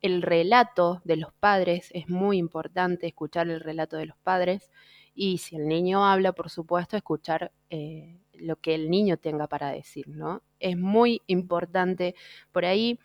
El 0.00 0.22
relato 0.22 1.02
de 1.04 1.16
los 1.16 1.32
padres 1.34 1.90
es 1.92 2.08
muy 2.08 2.38
importante, 2.38 3.06
escuchar 3.06 3.48
el 3.48 3.60
relato 3.60 3.96
de 3.96 4.06
los 4.06 4.16
padres 4.18 4.70
y 5.20 5.38
si 5.38 5.56
el 5.56 5.66
niño 5.66 6.04
habla, 6.06 6.32
por 6.32 6.48
supuesto, 6.48 6.96
escuchar 6.96 7.50
eh, 7.70 8.20
lo 8.34 8.54
que 8.54 8.76
el 8.76 8.88
niño 8.88 9.16
tenga 9.16 9.48
para 9.48 9.72
decir, 9.72 10.06
¿no? 10.06 10.42
Es 10.60 10.76
muy 10.78 11.22
importante, 11.26 12.14
por 12.52 12.64
ahí 12.64 13.00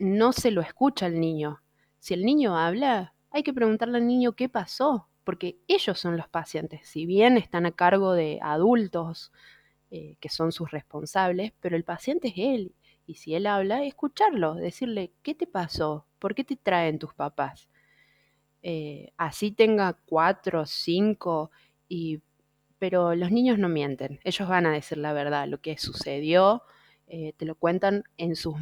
no 0.00 0.32
se 0.32 0.50
lo 0.50 0.62
escucha 0.62 1.06
al 1.06 1.20
niño. 1.20 1.62
Si 2.00 2.12
el 2.12 2.24
niño 2.24 2.58
habla, 2.58 3.14
hay 3.30 3.44
que 3.44 3.52
preguntarle 3.54 3.98
al 3.98 4.06
niño 4.08 4.32
qué 4.32 4.48
pasó, 4.48 5.08
porque 5.22 5.56
ellos 5.68 5.96
son 6.00 6.16
los 6.16 6.28
pacientes, 6.28 6.88
si 6.88 7.06
bien 7.06 7.36
están 7.36 7.66
a 7.66 7.70
cargo 7.72 8.14
de 8.14 8.40
adultos 8.42 9.30
eh, 9.92 10.16
que 10.18 10.30
son 10.30 10.50
sus 10.50 10.72
responsables, 10.72 11.52
pero 11.60 11.76
el 11.76 11.84
paciente 11.84 12.28
es 12.28 12.34
él. 12.36 12.74
Y 13.06 13.14
si 13.14 13.36
él 13.36 13.46
habla, 13.46 13.84
escucharlo, 13.84 14.54
decirle, 14.56 15.12
¿qué 15.22 15.36
te 15.36 15.46
pasó? 15.46 16.08
¿Por 16.18 16.34
qué 16.34 16.42
te 16.42 16.56
traen 16.56 16.98
tus 16.98 17.14
papás? 17.14 17.68
Eh, 18.66 19.12
así 19.18 19.50
tenga 19.50 19.92
cuatro, 20.06 20.64
cinco, 20.64 21.50
y, 21.86 22.22
pero 22.78 23.14
los 23.14 23.30
niños 23.30 23.58
no 23.58 23.68
mienten, 23.68 24.20
ellos 24.24 24.48
van 24.48 24.64
a 24.64 24.72
decir 24.72 24.96
la 24.96 25.12
verdad, 25.12 25.46
lo 25.46 25.60
que 25.60 25.76
sucedió, 25.76 26.62
eh, 27.06 27.34
te 27.36 27.44
lo 27.44 27.56
cuentan 27.56 28.04
en 28.16 28.36
sus 28.36 28.56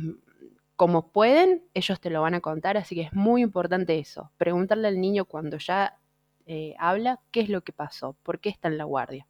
como 0.74 1.12
pueden, 1.12 1.62
ellos 1.74 2.00
te 2.00 2.10
lo 2.10 2.20
van 2.20 2.34
a 2.34 2.40
contar, 2.40 2.76
así 2.76 2.96
que 2.96 3.02
es 3.02 3.12
muy 3.12 3.42
importante 3.42 4.00
eso, 4.00 4.32
preguntarle 4.38 4.88
al 4.88 5.00
niño 5.00 5.24
cuando 5.26 5.58
ya 5.58 5.96
eh, 6.46 6.74
habla 6.80 7.20
qué 7.30 7.42
es 7.42 7.48
lo 7.48 7.60
que 7.60 7.72
pasó, 7.72 8.16
por 8.24 8.40
qué 8.40 8.48
está 8.48 8.66
en 8.66 8.78
la 8.78 8.84
guardia. 8.84 9.28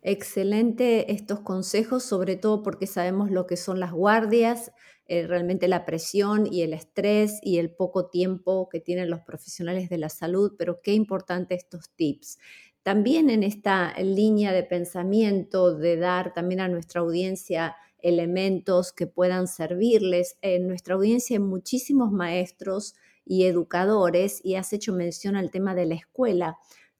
Excelente 0.00 1.12
estos 1.12 1.40
consejos, 1.40 2.02
sobre 2.02 2.36
todo 2.36 2.62
porque 2.62 2.86
sabemos 2.86 3.30
lo 3.30 3.46
que 3.46 3.58
son 3.58 3.80
las 3.80 3.92
guardias, 3.92 4.72
eh, 5.08 5.26
realmente 5.26 5.68
la 5.68 5.86
presión 5.86 6.46
y 6.46 6.60
el 6.60 6.74
estrés 6.74 7.40
y 7.42 7.58
el 7.58 7.70
poco 7.70 8.10
tiempo 8.10 8.68
que 8.68 8.78
tienen 8.78 9.08
los 9.08 9.20
profesionales 9.20 9.88
de 9.88 9.96
la 9.96 10.10
salud, 10.10 10.52
pero 10.58 10.80
qué 10.82 10.92
importante 10.92 11.54
estos 11.54 11.88
tips. 11.96 12.38
También 12.82 13.30
en 13.30 13.42
esta 13.42 13.98
línea 13.98 14.52
de 14.52 14.62
pensamiento 14.62 15.74
de 15.74 15.96
dar 15.96 16.34
también 16.34 16.60
a 16.60 16.68
nuestra 16.68 17.00
audiencia 17.00 17.76
elementos 18.00 18.92
que 18.92 19.06
puedan 19.06 19.48
servirles, 19.48 20.36
en 20.42 20.68
nuestra 20.68 20.94
audiencia 20.94 21.36
hay 21.36 21.42
muchísimos 21.42 22.12
maestros 22.12 22.94
y 23.24 23.44
educadores 23.44 24.40
y 24.44 24.56
has 24.56 24.72
hecho 24.72 24.92
mención 24.92 25.36
al 25.36 25.50
tema 25.50 25.74
de 25.74 25.86
la 25.86 25.94
escuela. 25.94 26.58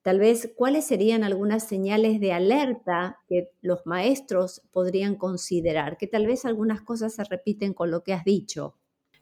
Tal 0.09 0.21
vez, 0.21 0.51
¿cuáles 0.57 0.87
serían 0.87 1.23
algunas 1.23 1.69
señales 1.69 2.19
de 2.19 2.33
alerta 2.33 3.19
que 3.29 3.51
los 3.61 3.85
maestros 3.85 4.63
podrían 4.73 5.17
considerar? 5.17 5.99
Que 5.99 6.07
tal 6.07 6.27
vez 6.27 6.47
algunas 6.47 6.81
cosas 6.81 7.15
se 7.15 7.25
repiten 7.25 7.75
con 7.75 7.91
lo 7.91 8.03
que 8.03 8.15
has 8.15 8.25
dicho. 8.25 8.75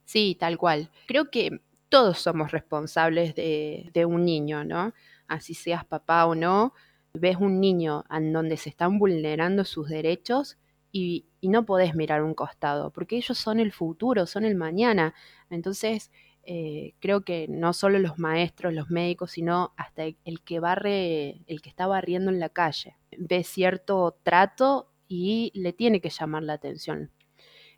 Sí, 0.05 0.37
tal 0.39 0.57
cual. 0.59 0.93
Creo 1.09 1.29
que 1.29 1.61
todos 1.89 2.19
somos 2.19 2.53
responsables 2.53 3.35
de, 3.35 4.05
un 4.09 4.25
niño, 4.25 4.63
¿no? 4.63 4.95
Así 5.27 5.55
seas 5.55 5.85
papá 5.85 6.25
o 6.25 6.37
no, 6.37 6.73
ves 7.15 7.37
un 7.41 7.59
niño 7.59 8.05
en 8.09 8.33
donde 8.33 8.57
se 8.57 8.69
están 8.69 9.01
vulnerando 9.01 9.65
sus 9.65 9.89
derechos 9.89 10.57
y, 10.93 11.27
y 11.41 11.49
no 11.49 11.67
podés 11.67 11.97
mirar 11.97 12.23
un 12.23 12.35
costado, 12.35 12.93
porque 12.93 13.17
ellos 13.17 13.37
son 13.37 13.59
el 13.59 13.73
futuro, 13.73 14.25
son 14.25 14.45
el 14.45 14.55
mañana. 14.55 15.15
Entonces, 15.51 16.13
eh, 16.49 16.95
creo 17.01 17.23
que 17.23 17.49
no 17.49 17.73
solo 17.73 17.99
los 17.99 18.21
maestros, 18.21 18.73
los 18.73 18.89
médicos, 18.89 19.33
sino 19.33 19.75
hasta 19.77 20.05
el 20.05 20.41
que 20.45 20.61
barre, 20.61 21.43
el 21.49 21.61
que 21.61 21.69
está 21.69 21.89
barriendo 21.89 22.31
en 22.31 22.39
la 22.39 22.49
calle, 22.49 22.97
ve 23.19 23.43
cierto 23.43 24.17
trato 24.23 24.93
y 25.09 25.51
le 25.57 25.73
tiene 25.73 26.01
que 26.01 26.09
llamar 26.09 26.45
la 26.45 26.53
atención. 26.53 27.11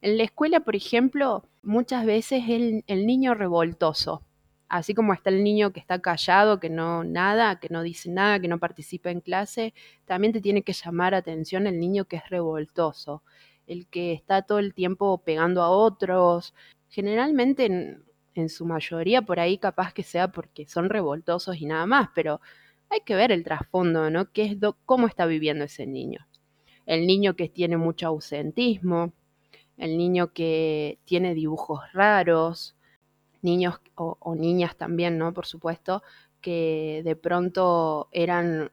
En 0.03 0.19
la 0.19 0.25
escuela, 0.25 0.61
por 0.61 0.77
ejemplo, 0.77 1.49
muchas 1.63 2.05
veces 2.05 2.45
el, 2.49 2.85
el 2.87 3.07
niño 3.07 3.33
revoltoso, 3.33 4.23
así 4.69 4.93
como 4.93 5.15
está 5.15 5.31
el 5.31 5.43
niño 5.43 5.73
que 5.73 5.81
está 5.81 6.01
callado, 6.01 6.61
que 6.61 6.69
no 6.69 7.05
nada, 7.05 7.61
que 7.61 7.71
no 7.71 7.83
dice 7.83 8.11
nada, 8.11 8.39
que 8.39 8.49
no 8.49 8.59
participa 8.59 9.11
en 9.11 9.23
clase, 9.23 9.73
también 10.05 10.35
te 10.35 10.43
tiene 10.43 10.63
que 10.63 10.75
llamar 10.75 11.15
atención 11.15 11.67
el 11.67 11.81
niño 11.81 12.05
que 12.05 12.17
es 12.17 12.29
revoltoso, 12.29 13.23
el 13.67 13.87
que 13.87 14.13
está 14.13 14.43
todo 14.43 14.59
el 14.59 14.75
tiempo 14.75 15.23
pegando 15.25 15.63
a 15.63 15.71
otros. 15.71 16.55
Generalmente 16.91 17.99
en 18.35 18.49
su 18.49 18.67
mayoría 18.67 19.23
por 19.23 19.41
ahí 19.41 19.59
capaz 19.59 19.93
que 19.93 20.03
sea 20.03 20.29
porque 20.29 20.67
son 20.67 20.89
revoltosos 20.89 21.57
y 21.57 21.67
nada 21.67 21.87
más, 21.87 22.09
pero 22.15 22.41
hay 22.91 23.01
que 23.01 23.15
ver 23.15 23.33
el 23.33 23.45
trasfondo, 23.45 24.11
¿no? 24.11 24.31
¿Qué 24.33 24.45
es 24.45 24.57
¿Cómo 24.87 25.07
está 25.07 25.27
viviendo 25.27 25.65
ese 25.65 25.87
niño? 25.87 26.27
El 26.87 27.07
niño 27.07 27.37
que 27.37 27.49
tiene 27.49 27.77
mucho 27.77 28.07
ausentismo, 28.07 29.13
el 29.77 29.99
niño 29.99 30.33
que 30.33 30.99
tiene 31.05 31.35
dibujos 31.35 31.81
raros, 31.93 32.77
niños 33.43 33.81
o, 33.95 34.17
o 34.21 34.35
niñas 34.35 34.77
también, 34.77 35.19
¿no? 35.19 35.33
Por 35.35 35.47
supuesto, 35.47 36.03
que 36.41 37.03
de 37.05 37.17
pronto 37.17 38.09
eran 38.13 38.71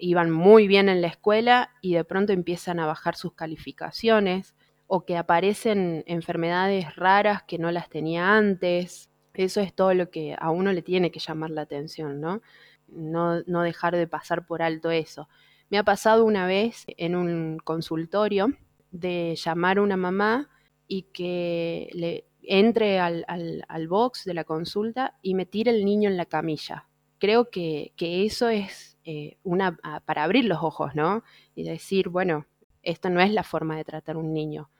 iban 0.00 0.30
muy 0.30 0.68
bien 0.68 0.88
en 0.88 1.00
la 1.02 1.08
escuela 1.08 1.70
y 1.80 1.94
de 1.94 2.04
pronto 2.04 2.32
empiezan 2.32 2.78
a 2.78 2.86
bajar 2.86 3.16
sus 3.16 3.32
calificaciones 3.32 4.54
o 4.88 5.04
que 5.04 5.16
aparecen 5.16 6.02
enfermedades 6.06 6.96
raras 6.96 7.42
que 7.44 7.58
no 7.58 7.70
las 7.70 7.88
tenía 7.90 8.36
antes. 8.36 9.10
Eso 9.34 9.60
es 9.60 9.74
todo 9.74 9.94
lo 9.94 10.10
que 10.10 10.34
a 10.36 10.50
uno 10.50 10.72
le 10.72 10.82
tiene 10.82 11.12
que 11.12 11.20
llamar 11.20 11.50
la 11.50 11.62
atención, 11.62 12.20
¿no? 12.20 12.40
No, 12.88 13.62
dejar 13.62 13.94
de 13.94 14.06
pasar 14.08 14.46
por 14.46 14.62
alto 14.62 14.90
eso. 14.90 15.28
Me 15.68 15.76
ha 15.76 15.84
pasado 15.84 16.24
una 16.24 16.46
vez 16.46 16.84
en 16.96 17.14
un 17.14 17.58
consultorio 17.62 18.54
de 18.90 19.36
llamar 19.36 19.76
a 19.76 19.82
una 19.82 19.98
mamá 19.98 20.48
y 20.88 21.02
que 21.02 21.90
le, 21.92 22.24
entre 22.42 22.98
al, 22.98 23.88
box 23.88 24.24
de 24.24 24.32
la 24.32 24.44
consulta 24.44 25.18
y 25.20 25.34
me 25.34 25.44
tire 25.44 25.70
el 25.70 25.84
niño 25.84 26.08
en 26.08 26.16
la 26.16 26.24
camilla. 26.24 26.88
Creo 27.18 27.50
que, 27.50 27.92
eso 27.98 28.48
es 28.48 28.98
eh, 29.04 29.36
una 29.42 29.76
para 30.06 30.24
abrir 30.24 30.46
los 30.46 30.62
ojos, 30.62 30.94
¿no? 30.94 31.24
Y 31.54 31.64
decir, 31.64 32.08
bueno, 32.08 32.46
esta 32.82 33.10
no 33.10 33.20
es 33.20 33.30
la 33.30 33.42
forma 33.42 33.76
de 33.76 33.84
tratar 33.84 34.16
a 34.16 34.18
un 34.18 34.32
niño. 34.32 34.70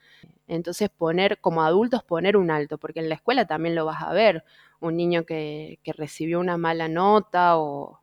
Entonces 0.49 0.89
poner, 0.89 1.41
como 1.41 1.63
adultos, 1.63 2.03
poner 2.03 2.37
un 2.37 2.51
alto, 2.51 2.79
porque 2.79 3.01
en 3.01 3.11
la 3.11 3.15
escuela 3.15 3.47
también 3.47 3.75
lo 3.75 3.85
vas 3.85 4.03
a 4.03 4.13
ver, 4.13 4.45
un 4.81 4.97
niño 4.97 5.25
que, 5.25 5.79
recibió 5.97 6.41
una 6.41 6.57
mala 6.57 6.89
nota 6.89 7.59
o, 7.59 8.01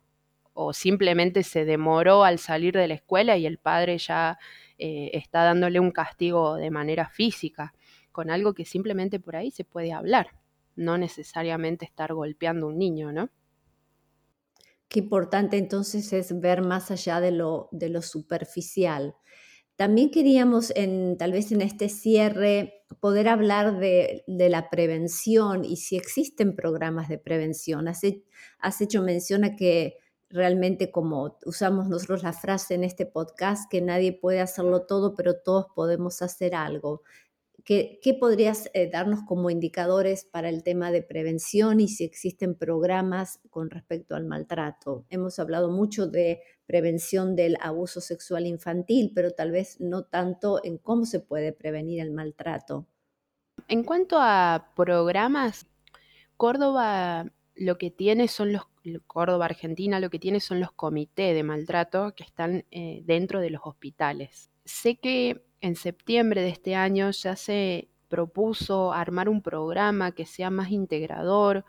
simplemente 0.72 1.42
se 1.42 1.66
demoró 1.66 2.24
al 2.24 2.38
salir 2.38 2.74
de 2.74 2.88
la 2.88 2.94
escuela 2.94 3.36
y 3.36 3.44
el 3.44 3.58
padre 3.58 3.98
ya 3.98 4.38
eh, 4.78 5.10
está 5.12 5.44
dándole 5.44 5.80
un 5.80 5.90
castigo 5.90 6.54
de 6.56 6.70
manera 6.70 7.10
física, 7.10 7.74
con 8.10 8.30
algo 8.30 8.54
que 8.54 8.64
simplemente 8.64 9.20
por 9.20 9.36
ahí 9.36 9.50
se 9.50 9.64
puede 9.64 9.92
hablar, 9.92 10.28
no 10.74 10.96
necesariamente 10.96 11.84
estar 11.84 12.14
golpeando 12.14 12.66
a 12.66 12.68
un 12.70 12.78
niño, 12.78 13.12
¿no? 13.12 13.28
Qué 14.88 15.00
importante 15.00 15.58
entonces 15.58 16.12
es 16.12 16.40
ver 16.40 16.62
más 16.62 16.90
allá 16.90 17.20
de 17.20 17.32
lo, 17.32 17.68
de 17.72 17.88
lo 17.88 18.00
superficial. 18.00 19.16
También 19.76 20.10
queríamos, 20.10 20.72
en, 20.74 21.18
tal 21.18 21.32
vez 21.32 21.52
en 21.52 21.60
este 21.60 21.90
cierre, 21.90 22.84
poder 23.00 23.28
hablar 23.28 23.78
de, 23.78 24.24
la 24.26 24.70
prevención 24.70 25.64
y 25.64 25.76
si 25.76 25.96
existen 25.96 26.56
programas 26.56 27.08
de 27.08 27.18
prevención. 27.18 27.86
Has, 27.86 28.00
has, 28.58 28.80
hecho 28.80 29.02
mención 29.02 29.44
a 29.44 29.54
que 29.54 29.98
realmente, 30.30 30.90
como 30.90 31.38
usamos 31.44 31.88
nosotros 31.88 32.22
la 32.22 32.32
frase 32.32 32.74
en 32.74 32.84
este 32.84 33.04
podcast, 33.04 33.70
que 33.70 33.82
nadie 33.82 34.12
puede 34.12 34.40
hacerlo 34.40 34.86
todo, 34.86 35.14
pero 35.14 35.36
todos 35.40 35.66
podemos 35.74 36.22
hacer 36.22 36.54
algo. 36.54 37.02
¿Qué, 37.66 38.16
podrías 38.20 38.70
eh, 38.74 38.88
darnos 38.88 39.24
como 39.26 39.50
indicadores 39.50 40.24
para 40.24 40.48
el 40.48 40.62
tema 40.62 40.92
de 40.92 41.02
prevención 41.02 41.80
y 41.80 41.88
si 41.88 42.04
existen 42.04 42.54
programas 42.54 43.40
con 43.50 43.70
respecto 43.70 44.14
al 44.14 44.24
maltrato? 44.24 45.04
Hemos 45.10 45.40
hablado 45.40 45.68
mucho 45.68 46.06
de 46.06 46.42
prevención 46.66 47.34
del 47.34 47.56
abuso 47.60 48.00
sexual 48.00 48.46
infantil, 48.46 49.10
pero 49.12 49.32
tal 49.32 49.50
vez 49.50 49.80
no 49.80 50.04
tanto 50.04 50.60
en 50.62 50.78
cómo 50.78 51.06
se 51.06 51.18
puede 51.18 51.52
prevenir 51.52 52.00
el 52.00 52.12
maltrato. 52.12 52.86
En 53.66 53.82
cuanto 53.82 54.18
a 54.20 54.70
programas, 54.76 55.66
Córdoba 56.36 57.32
lo 57.56 57.78
que 57.78 57.90
tiene 57.90 58.28
son 58.28 58.52
los 58.52 58.62
Córdoba 59.08 59.46
Argentina 59.46 59.98
lo 59.98 60.10
que 60.10 60.20
tiene 60.20 60.38
son 60.38 60.60
los 60.60 60.70
comités 60.70 61.34
de 61.34 61.42
maltrato 61.42 62.14
que 62.14 62.22
están 62.22 62.64
eh, 62.70 63.02
dentro 63.04 63.40
de 63.40 63.50
los 63.50 63.62
hospitales. 63.64 64.52
Sé 64.64 65.00
que 65.00 65.44
en 65.66 65.76
septiembre 65.76 66.42
de 66.42 66.50
este 66.50 66.76
año 66.76 67.10
ya 67.10 67.34
se 67.34 67.88
propuso 68.08 68.92
armar 68.92 69.28
un 69.28 69.42
programa 69.42 70.12
que 70.12 70.24
sea 70.24 70.48
más 70.48 70.70
integrador, 70.70 71.64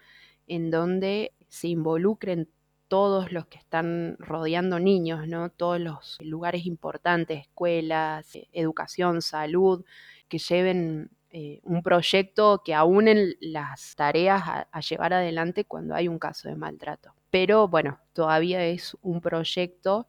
en 0.46 0.70
donde 0.70 1.34
se 1.50 1.70
involucren 1.70 2.48
todos 2.88 3.32
los 3.32 3.48
que 3.48 3.58
están 3.58 4.16
rodeando 4.20 4.80
niños, 4.80 5.27
¿no? 5.27 5.50
Todos 5.50 5.80
los 5.80 6.18
lugares 6.22 6.66
importantes, 6.66 7.42
escuelas, 7.42 8.36
eh, 8.36 8.48
educación, 8.54 9.22
salud, 9.22 9.84
que 10.30 10.38
lleven 10.38 11.10
eh, 11.32 11.60
un 11.63 11.82
proyecto 11.82 12.62
que 12.63 12.74
aúnen 12.75 13.36
las 13.42 13.96
tareas 13.96 14.44
a, 14.72 14.80
llevar 14.82 15.13
adelante 15.13 15.66
cuando 15.66 15.96
hay 15.96 16.08
un 16.08 16.20
caso 16.20 16.48
de 16.50 16.56
maltrato. 16.56 17.13
Pero 17.32 17.68
bueno, 17.68 18.00
todavía 18.13 18.63
es 18.66 18.96
un 19.01 19.22
proyecto, 19.22 20.08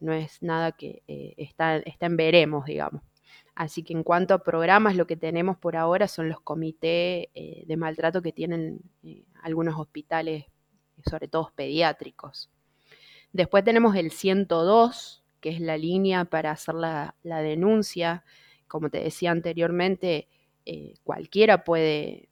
no 0.00 0.12
es 0.12 0.42
nada 0.42 0.72
que 0.72 1.02
eh, 1.06 1.34
está, 1.38 1.76
está 1.76 2.06
en 2.06 2.16
veremos, 2.16 2.66
digamos. 2.66 3.02
Así 3.58 3.82
que 3.82 3.92
en 3.92 4.04
cuanto 4.04 4.34
a 4.34 4.44
programas, 4.44 4.94
lo 4.94 5.08
que 5.08 5.16
tenemos 5.16 5.58
por 5.58 5.74
ahora 5.74 6.06
son 6.06 6.28
los 6.28 6.40
comités 6.40 7.26
eh, 7.34 7.64
de 7.66 7.76
maltrato 7.76 8.22
que 8.22 8.30
tienen 8.30 8.78
eh, 9.02 9.24
algunos 9.42 9.76
hospitales, 9.76 10.44
sobre 11.10 11.26
todo 11.26 11.50
pediátricos. 11.56 12.52
Después 13.32 13.64
tenemos 13.64 13.96
el 13.96 14.12
102, 14.12 15.24
que 15.40 15.48
es 15.48 15.60
la 15.60 15.76
línea 15.76 16.24
para 16.24 16.52
hacer 16.52 16.76
la, 16.76 17.16
denuncia. 17.24 18.22
Como 18.68 18.90
te 18.90 19.00
decía 19.00 19.32
anteriormente, 19.32 20.28
eh, 20.64 20.94
cualquiera 21.02 21.64
puede 21.64 22.28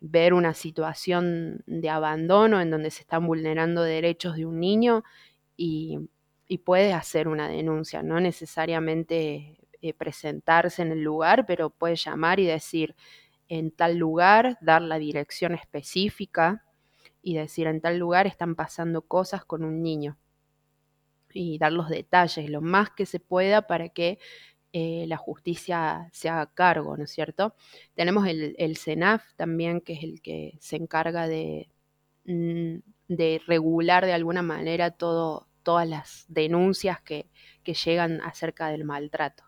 ver 0.00 0.32
una 0.32 0.54
situación 0.54 1.62
de 1.66 1.90
abandono 1.90 2.60
en 2.60 2.70
donde 2.70 2.90
se 2.90 3.02
están 3.02 3.26
vulnerando 3.26 3.82
derechos 3.82 4.36
de 4.36 4.46
un 4.46 4.60
niño 4.60 5.02
y, 5.56 5.98
y 6.48 6.58
puede 6.58 6.92
hacer 6.92 7.26
una 7.26 7.48
denuncia, 7.48 8.02
no 8.02 8.20
necesariamente 8.20 9.65
eh, 9.86 9.94
presentarse 9.94 10.82
en 10.82 10.92
el 10.92 11.02
lugar, 11.02 11.46
pero 11.46 11.70
puede 11.70 11.96
llamar 11.96 12.40
y 12.40 12.46
decir 12.46 12.94
en 13.48 13.70
tal 13.70 13.96
lugar, 13.96 14.58
dar 14.60 14.82
la 14.82 14.98
dirección 14.98 15.54
específica 15.54 16.64
y 17.22 17.34
decir 17.36 17.66
en 17.66 17.80
tal 17.80 17.98
lugar 17.98 18.26
están 18.26 18.54
pasando 18.54 19.02
cosas 19.02 19.44
con 19.44 19.64
un 19.64 19.82
niño 19.82 20.18
y 21.32 21.58
dar 21.58 21.72
los 21.72 21.88
detalles 21.88 22.48
lo 22.50 22.60
más 22.60 22.90
que 22.90 23.06
se 23.06 23.20
pueda 23.20 23.66
para 23.66 23.88
que 23.88 24.18
eh, 24.72 25.06
la 25.08 25.16
justicia 25.16 26.08
se 26.12 26.28
haga 26.28 26.52
cargo, 26.52 26.96
¿no 26.96 27.04
es 27.04 27.10
cierto? 27.10 27.54
Tenemos 27.94 28.26
el, 28.26 28.54
el, 28.58 28.76
CENAF 28.76 29.34
también, 29.34 29.80
que 29.80 29.94
es 29.94 30.02
el 30.04 30.20
que 30.20 30.58
se 30.60 30.76
encarga 30.76 31.26
de, 31.28 31.70
mm, 32.26 32.78
de 33.08 33.40
regular 33.46 34.04
de 34.06 34.12
alguna 34.12 34.42
manera 34.42 34.90
todo, 34.90 35.48
todas 35.62 35.88
las 35.88 36.26
denuncias 36.28 37.00
que 37.00 37.28
llegan 37.64 38.20
acerca 38.22 38.68
del 38.68 38.84
maltrato 38.84 39.44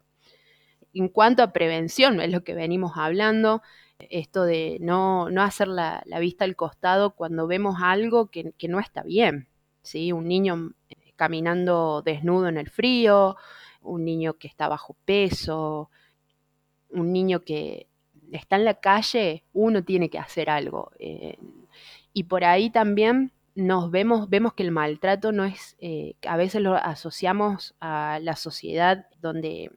en 0.99 1.09
cuanto 1.09 1.43
a 1.43 1.53
prevención, 1.53 2.21
es 2.21 2.33
lo 2.33 2.43
que 2.43 2.55
venimos 2.55 2.93
hablando, 2.97 3.63
esto 3.99 4.45
de 4.45 4.79
no, 4.81 5.29
hacer 5.39 5.69
la, 5.69 6.03
vista 6.21 6.45
al 6.45 6.57
costado 6.57 7.15
cuando 7.15 7.47
vemos 7.47 7.77
algo 7.83 8.31
que, 8.31 8.53
no 8.69 8.81
está 8.81 9.03
bien, 9.03 9.49
¿sí? 9.83 10.13
Un 10.13 10.27
niño 10.27 10.73
eh, 10.91 11.13
caminando 11.17 12.03
desnudo 12.03 12.49
en 12.49 12.59
el 12.59 12.69
frío, 12.69 13.37
un 13.81 14.05
niño 14.05 14.35
que 14.35 14.49
está 14.49 14.69
bajo 14.69 14.97
peso, 15.05 15.91
un 16.91 17.13
niño 17.13 17.41
que 17.45 17.87
está 18.33 18.57
en 18.57 18.65
la 18.65 18.75
calle, 18.75 19.45
uno 19.53 19.85
tiene 19.85 20.11
que 20.11 20.19
hacer 20.19 20.51
algo. 20.51 20.91
Eh, 20.99 21.39
y 22.13 22.25
por 22.25 22.45
ahí 22.45 22.71
también 22.71 23.33
nos 23.55 23.91
vemos, 23.91 24.29
vemos 24.29 24.55
que 24.55 24.63
el 24.63 24.71
maltrato 24.71 25.33
no 25.33 25.45
es, 25.45 25.77
eh, 25.81 26.15
a 26.27 26.37
veces 26.37 26.63
lo 26.63 26.75
asociamos 26.75 27.75
a 27.81 28.19
la 28.23 28.37
sociedad 28.37 29.07
donde 29.21 29.71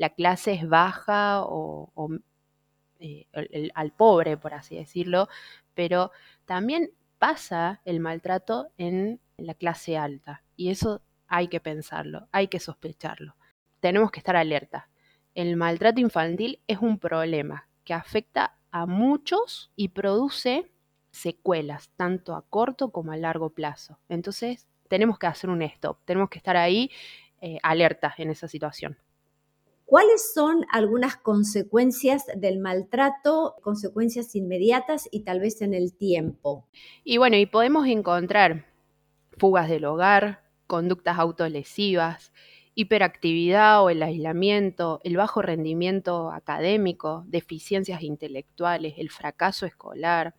la 0.00 0.08
clase 0.08 0.54
es 0.54 0.66
baja 0.66 1.42
o, 1.42 1.92
eh, 3.00 3.26
al 3.74 3.92
pobre, 3.92 4.38
por 4.38 4.54
así 4.54 4.76
decirlo, 4.76 5.28
pero 5.74 6.10
también 6.46 6.90
pasa 7.18 7.82
el 7.84 8.00
maltrato 8.00 8.70
en 8.78 9.20
la 9.36 9.52
clase 9.52 9.98
alta 9.98 10.42
y 10.56 10.70
eso 10.70 11.02
hay 11.26 11.48
que 11.48 11.60
pensarlo, 11.60 12.28
hay 12.32 12.48
que 12.48 12.60
sospecharlo. 12.60 13.36
Tenemos 13.80 14.10
que 14.10 14.20
estar 14.20 14.36
alerta. 14.36 14.88
El 15.34 15.56
maltrato 15.56 16.00
infantil 16.00 16.60
es 16.66 16.78
un 16.78 16.98
problema 16.98 17.68
que 17.84 17.92
afecta 17.92 18.56
a 18.70 18.86
muchos 18.86 19.70
y 19.76 19.88
produce 19.88 20.70
secuelas, 21.10 21.90
tanto 21.96 22.34
a 22.34 22.46
corto 22.48 22.90
como 22.90 23.12
a 23.12 23.18
largo 23.18 23.50
plazo. 23.50 23.98
Entonces, 24.08 24.66
tenemos 24.88 25.18
que 25.18 25.26
hacer 25.26 25.50
un 25.50 25.60
stop, 25.60 25.98
tenemos 26.06 26.30
que 26.30 26.38
estar 26.38 26.56
ahí 26.56 26.90
eh, 27.42 27.58
alertas 27.62 28.18
en 28.18 28.30
esa 28.30 28.48
situación. 28.48 28.96
¿Cuáles 29.90 30.32
son 30.32 30.66
algunas 30.70 31.16
consecuencias 31.16 32.22
del 32.36 32.60
maltrato, 32.60 33.56
consecuencias 33.60 34.36
inmediatas 34.36 35.08
y 35.10 35.24
tal 35.24 35.40
vez 35.40 35.62
en 35.62 35.74
el 35.74 35.92
tiempo? 35.92 36.68
Y 37.02 37.16
bueno, 37.16 37.36
y 37.36 37.46
podemos 37.46 37.88
encontrar 37.88 38.66
fugas 39.36 39.68
del 39.68 39.84
hogar, 39.86 40.44
conductas 40.68 41.18
autolesivas, 41.18 42.32
hiperactividad 42.76 43.82
o 43.82 43.90
el 43.90 44.04
aislamiento, 44.04 45.00
el 45.02 45.16
bajo 45.16 45.42
rendimiento 45.42 46.30
académico, 46.30 47.24
deficiencias 47.26 48.02
intelectuales, 48.02 48.94
el 48.96 49.10
fracaso 49.10 49.66
escolar, 49.66 50.36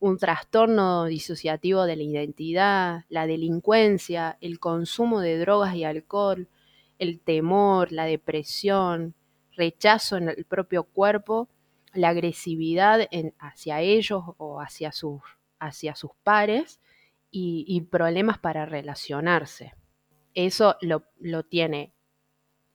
un 0.00 0.18
trastorno 0.18 1.06
disociativo 1.06 1.86
de 1.86 1.96
la 1.96 2.02
identidad, 2.02 3.04
la 3.08 3.26
delincuencia, 3.26 4.36
el 4.42 4.60
consumo 4.60 5.20
de 5.20 5.38
drogas 5.38 5.74
y 5.76 5.84
alcohol, 5.84 6.46
el 6.98 7.20
temor, 7.20 7.92
la 7.92 8.04
depresión, 8.04 9.14
rechazo 9.52 10.16
en 10.16 10.28
el 10.28 10.44
propio 10.44 10.84
cuerpo, 10.84 11.48
la 11.94 12.08
agresividad 12.08 13.08
hacia 13.38 13.80
ellos 13.80 14.22
o 14.38 14.60
hacia 14.60 14.92
sus, 14.92 15.20
hacia 15.58 15.94
sus 15.94 16.12
pares 16.22 16.80
y, 17.30 17.80
problemas 17.90 18.38
para 18.38 18.66
relacionarse. 18.66 19.74
Eso 20.34 20.76
lo, 20.80 21.04
lo 21.18 21.42
tiene 21.42 21.92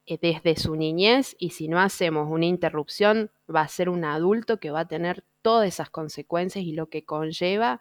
eh, 0.06 0.18
desde 0.22 0.56
su 0.56 0.76
niñez 0.76 1.36
y 1.40 1.52
si 1.52 1.68
no 1.68 1.80
hacemos 1.80 2.28
una 2.30 2.46
interrupción 2.46 3.32
va 3.54 3.62
a 3.62 3.68
ser 3.68 3.90
un 3.90 4.06
adulto 4.06 4.60
que 4.60 4.72
va 4.72 4.82
a 4.82 4.88
tener 4.88 5.24
todas 5.42 5.68
esas 5.68 5.90
consecuencias 5.90 6.64
y 6.66 6.74
lo 6.74 6.90
que 6.90 7.06
conlleva 7.06 7.80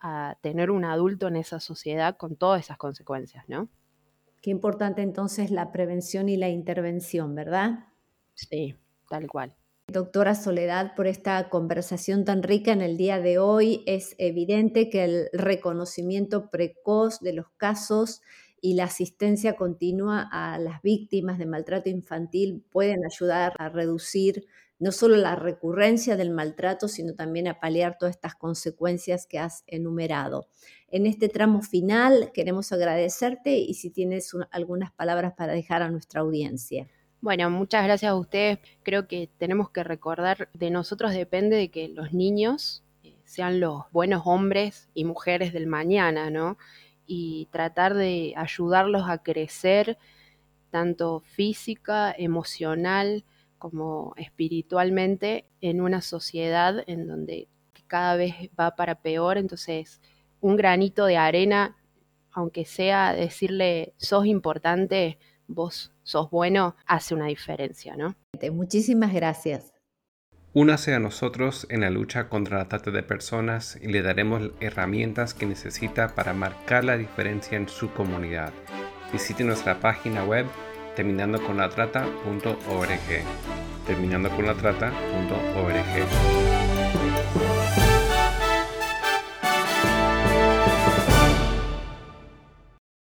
a 0.00 0.36
tener 0.40 0.70
un 0.70 0.84
adulto 0.84 1.28
en 1.28 1.36
esa 1.36 1.60
sociedad 1.60 2.16
con 2.16 2.36
todas 2.36 2.60
esas 2.60 2.78
consecuencias, 2.78 3.48
¿no? 3.48 3.68
Qué 4.40 4.50
importante 4.50 5.02
entonces 5.02 5.50
la 5.50 5.72
prevención 5.72 6.28
y 6.28 6.36
la 6.36 6.48
intervención, 6.48 7.34
¿verdad? 7.34 7.86
Sí, 8.34 8.76
tal 9.08 9.26
cual. 9.26 9.54
Doctora 9.90 10.34
Soledad, 10.34 10.94
por 10.94 11.06
esta 11.06 11.48
conversación 11.48 12.26
tan 12.26 12.42
rica 12.42 12.72
en 12.72 12.82
el 12.82 12.98
día 12.98 13.20
de 13.20 13.38
hoy. 13.38 13.82
Es 13.86 14.14
evidente 14.18 14.90
que 14.90 15.04
el 15.04 15.28
reconocimiento 15.32 16.50
precoz 16.50 17.20
de 17.20 17.32
los 17.32 17.46
casos 17.56 18.20
y 18.60 18.74
la 18.74 18.84
asistencia 18.84 19.56
continua 19.56 20.28
a 20.30 20.58
las 20.58 20.82
víctimas 20.82 21.38
de 21.38 21.46
maltrato 21.46 21.88
infantil 21.88 22.64
pueden 22.70 23.00
ayudar 23.04 23.54
a 23.58 23.70
reducir 23.70 24.46
no 24.78 24.92
solo 24.92 25.16
la 25.16 25.34
recurrencia 25.34 26.16
del 26.16 26.30
maltrato, 26.30 26.86
sino 26.86 27.14
también 27.14 27.48
a 27.48 27.58
paliar 27.58 27.96
todas 27.98 28.14
estas 28.14 28.34
consecuencias 28.34 29.26
que 29.26 29.38
has 29.38 29.64
enumerado. 29.66 30.48
En 30.90 31.06
este 31.06 31.28
tramo 31.28 31.60
final 31.60 32.30
queremos 32.32 32.72
agradecerte 32.72 33.58
y 33.58 33.74
si 33.74 33.90
tienes 33.90 34.34
algunas 34.50 34.90
palabras 34.90 35.34
para 35.36 35.52
dejar 35.52 35.82
a 35.82 35.90
nuestra 35.90 36.22
audiencia. 36.22 36.88
Bueno, 37.20 37.50
muchas 37.50 37.84
gracias 37.84 38.10
a 38.10 38.14
ustedes. 38.14 38.58
Creo 38.84 39.06
que 39.06 39.28
tenemos 39.38 39.70
que 39.70 39.84
recordar, 39.84 40.48
de 40.54 40.70
nosotros 40.70 41.12
depende 41.12 41.56
de 41.56 41.70
que 41.70 41.88
los 41.88 42.14
niños 42.14 42.84
eh, 43.02 43.16
sean 43.24 43.60
los 43.60 43.82
buenos 43.92 44.22
hombres 44.24 44.88
y 44.94 45.04
mujeres 45.04 45.52
del 45.52 45.66
mañana, 45.66 46.30
¿no? 46.30 46.56
Y 47.06 47.48
tratar 47.50 47.94
de 47.94 48.32
ayudarlos 48.36 49.10
a 49.10 49.18
crecer 49.18 49.98
tanto 50.70 51.20
física, 51.20 52.14
emocional 52.16 53.24
como 53.58 54.14
espiritualmente 54.16 55.44
en 55.60 55.80
una 55.80 56.00
sociedad 56.00 56.82
en 56.86 57.08
donde 57.08 57.48
cada 57.88 58.16
vez 58.16 58.34
va 58.58 58.76
para 58.76 59.02
peor. 59.02 59.38
Entonces, 59.38 60.00
un 60.40 60.56
granito 60.56 61.06
de 61.06 61.16
arena, 61.16 61.76
aunque 62.32 62.64
sea 62.64 63.12
decirle 63.12 63.94
sos 63.96 64.26
importante, 64.26 65.18
vos 65.46 65.92
sos 66.02 66.30
bueno, 66.30 66.76
hace 66.86 67.14
una 67.14 67.26
diferencia, 67.26 67.96
¿no? 67.96 68.16
Muchísimas 68.52 69.12
gracias. 69.12 69.72
Únase 70.54 70.94
a 70.94 70.98
nosotros 70.98 71.66
en 71.70 71.82
la 71.82 71.90
lucha 71.90 72.28
contra 72.28 72.58
la 72.58 72.68
trata 72.68 72.90
de 72.90 73.02
personas 73.02 73.78
y 73.80 73.88
le 73.88 74.02
daremos 74.02 74.50
herramientas 74.60 75.34
que 75.34 75.46
necesita 75.46 76.14
para 76.14 76.32
marcar 76.32 76.84
la 76.84 76.96
diferencia 76.96 77.56
en 77.56 77.68
su 77.68 77.92
comunidad. 77.92 78.52
Visite 79.12 79.44
nuestra 79.44 79.78
página 79.80 80.24
web 80.24 80.46
terminando 80.96 81.40
con 81.44 81.58
la 81.58 81.68
trata.org. 81.68 82.98
Terminando 83.86 84.30
con 84.30 84.46
la 84.46 84.54
trata.org. 84.54 86.47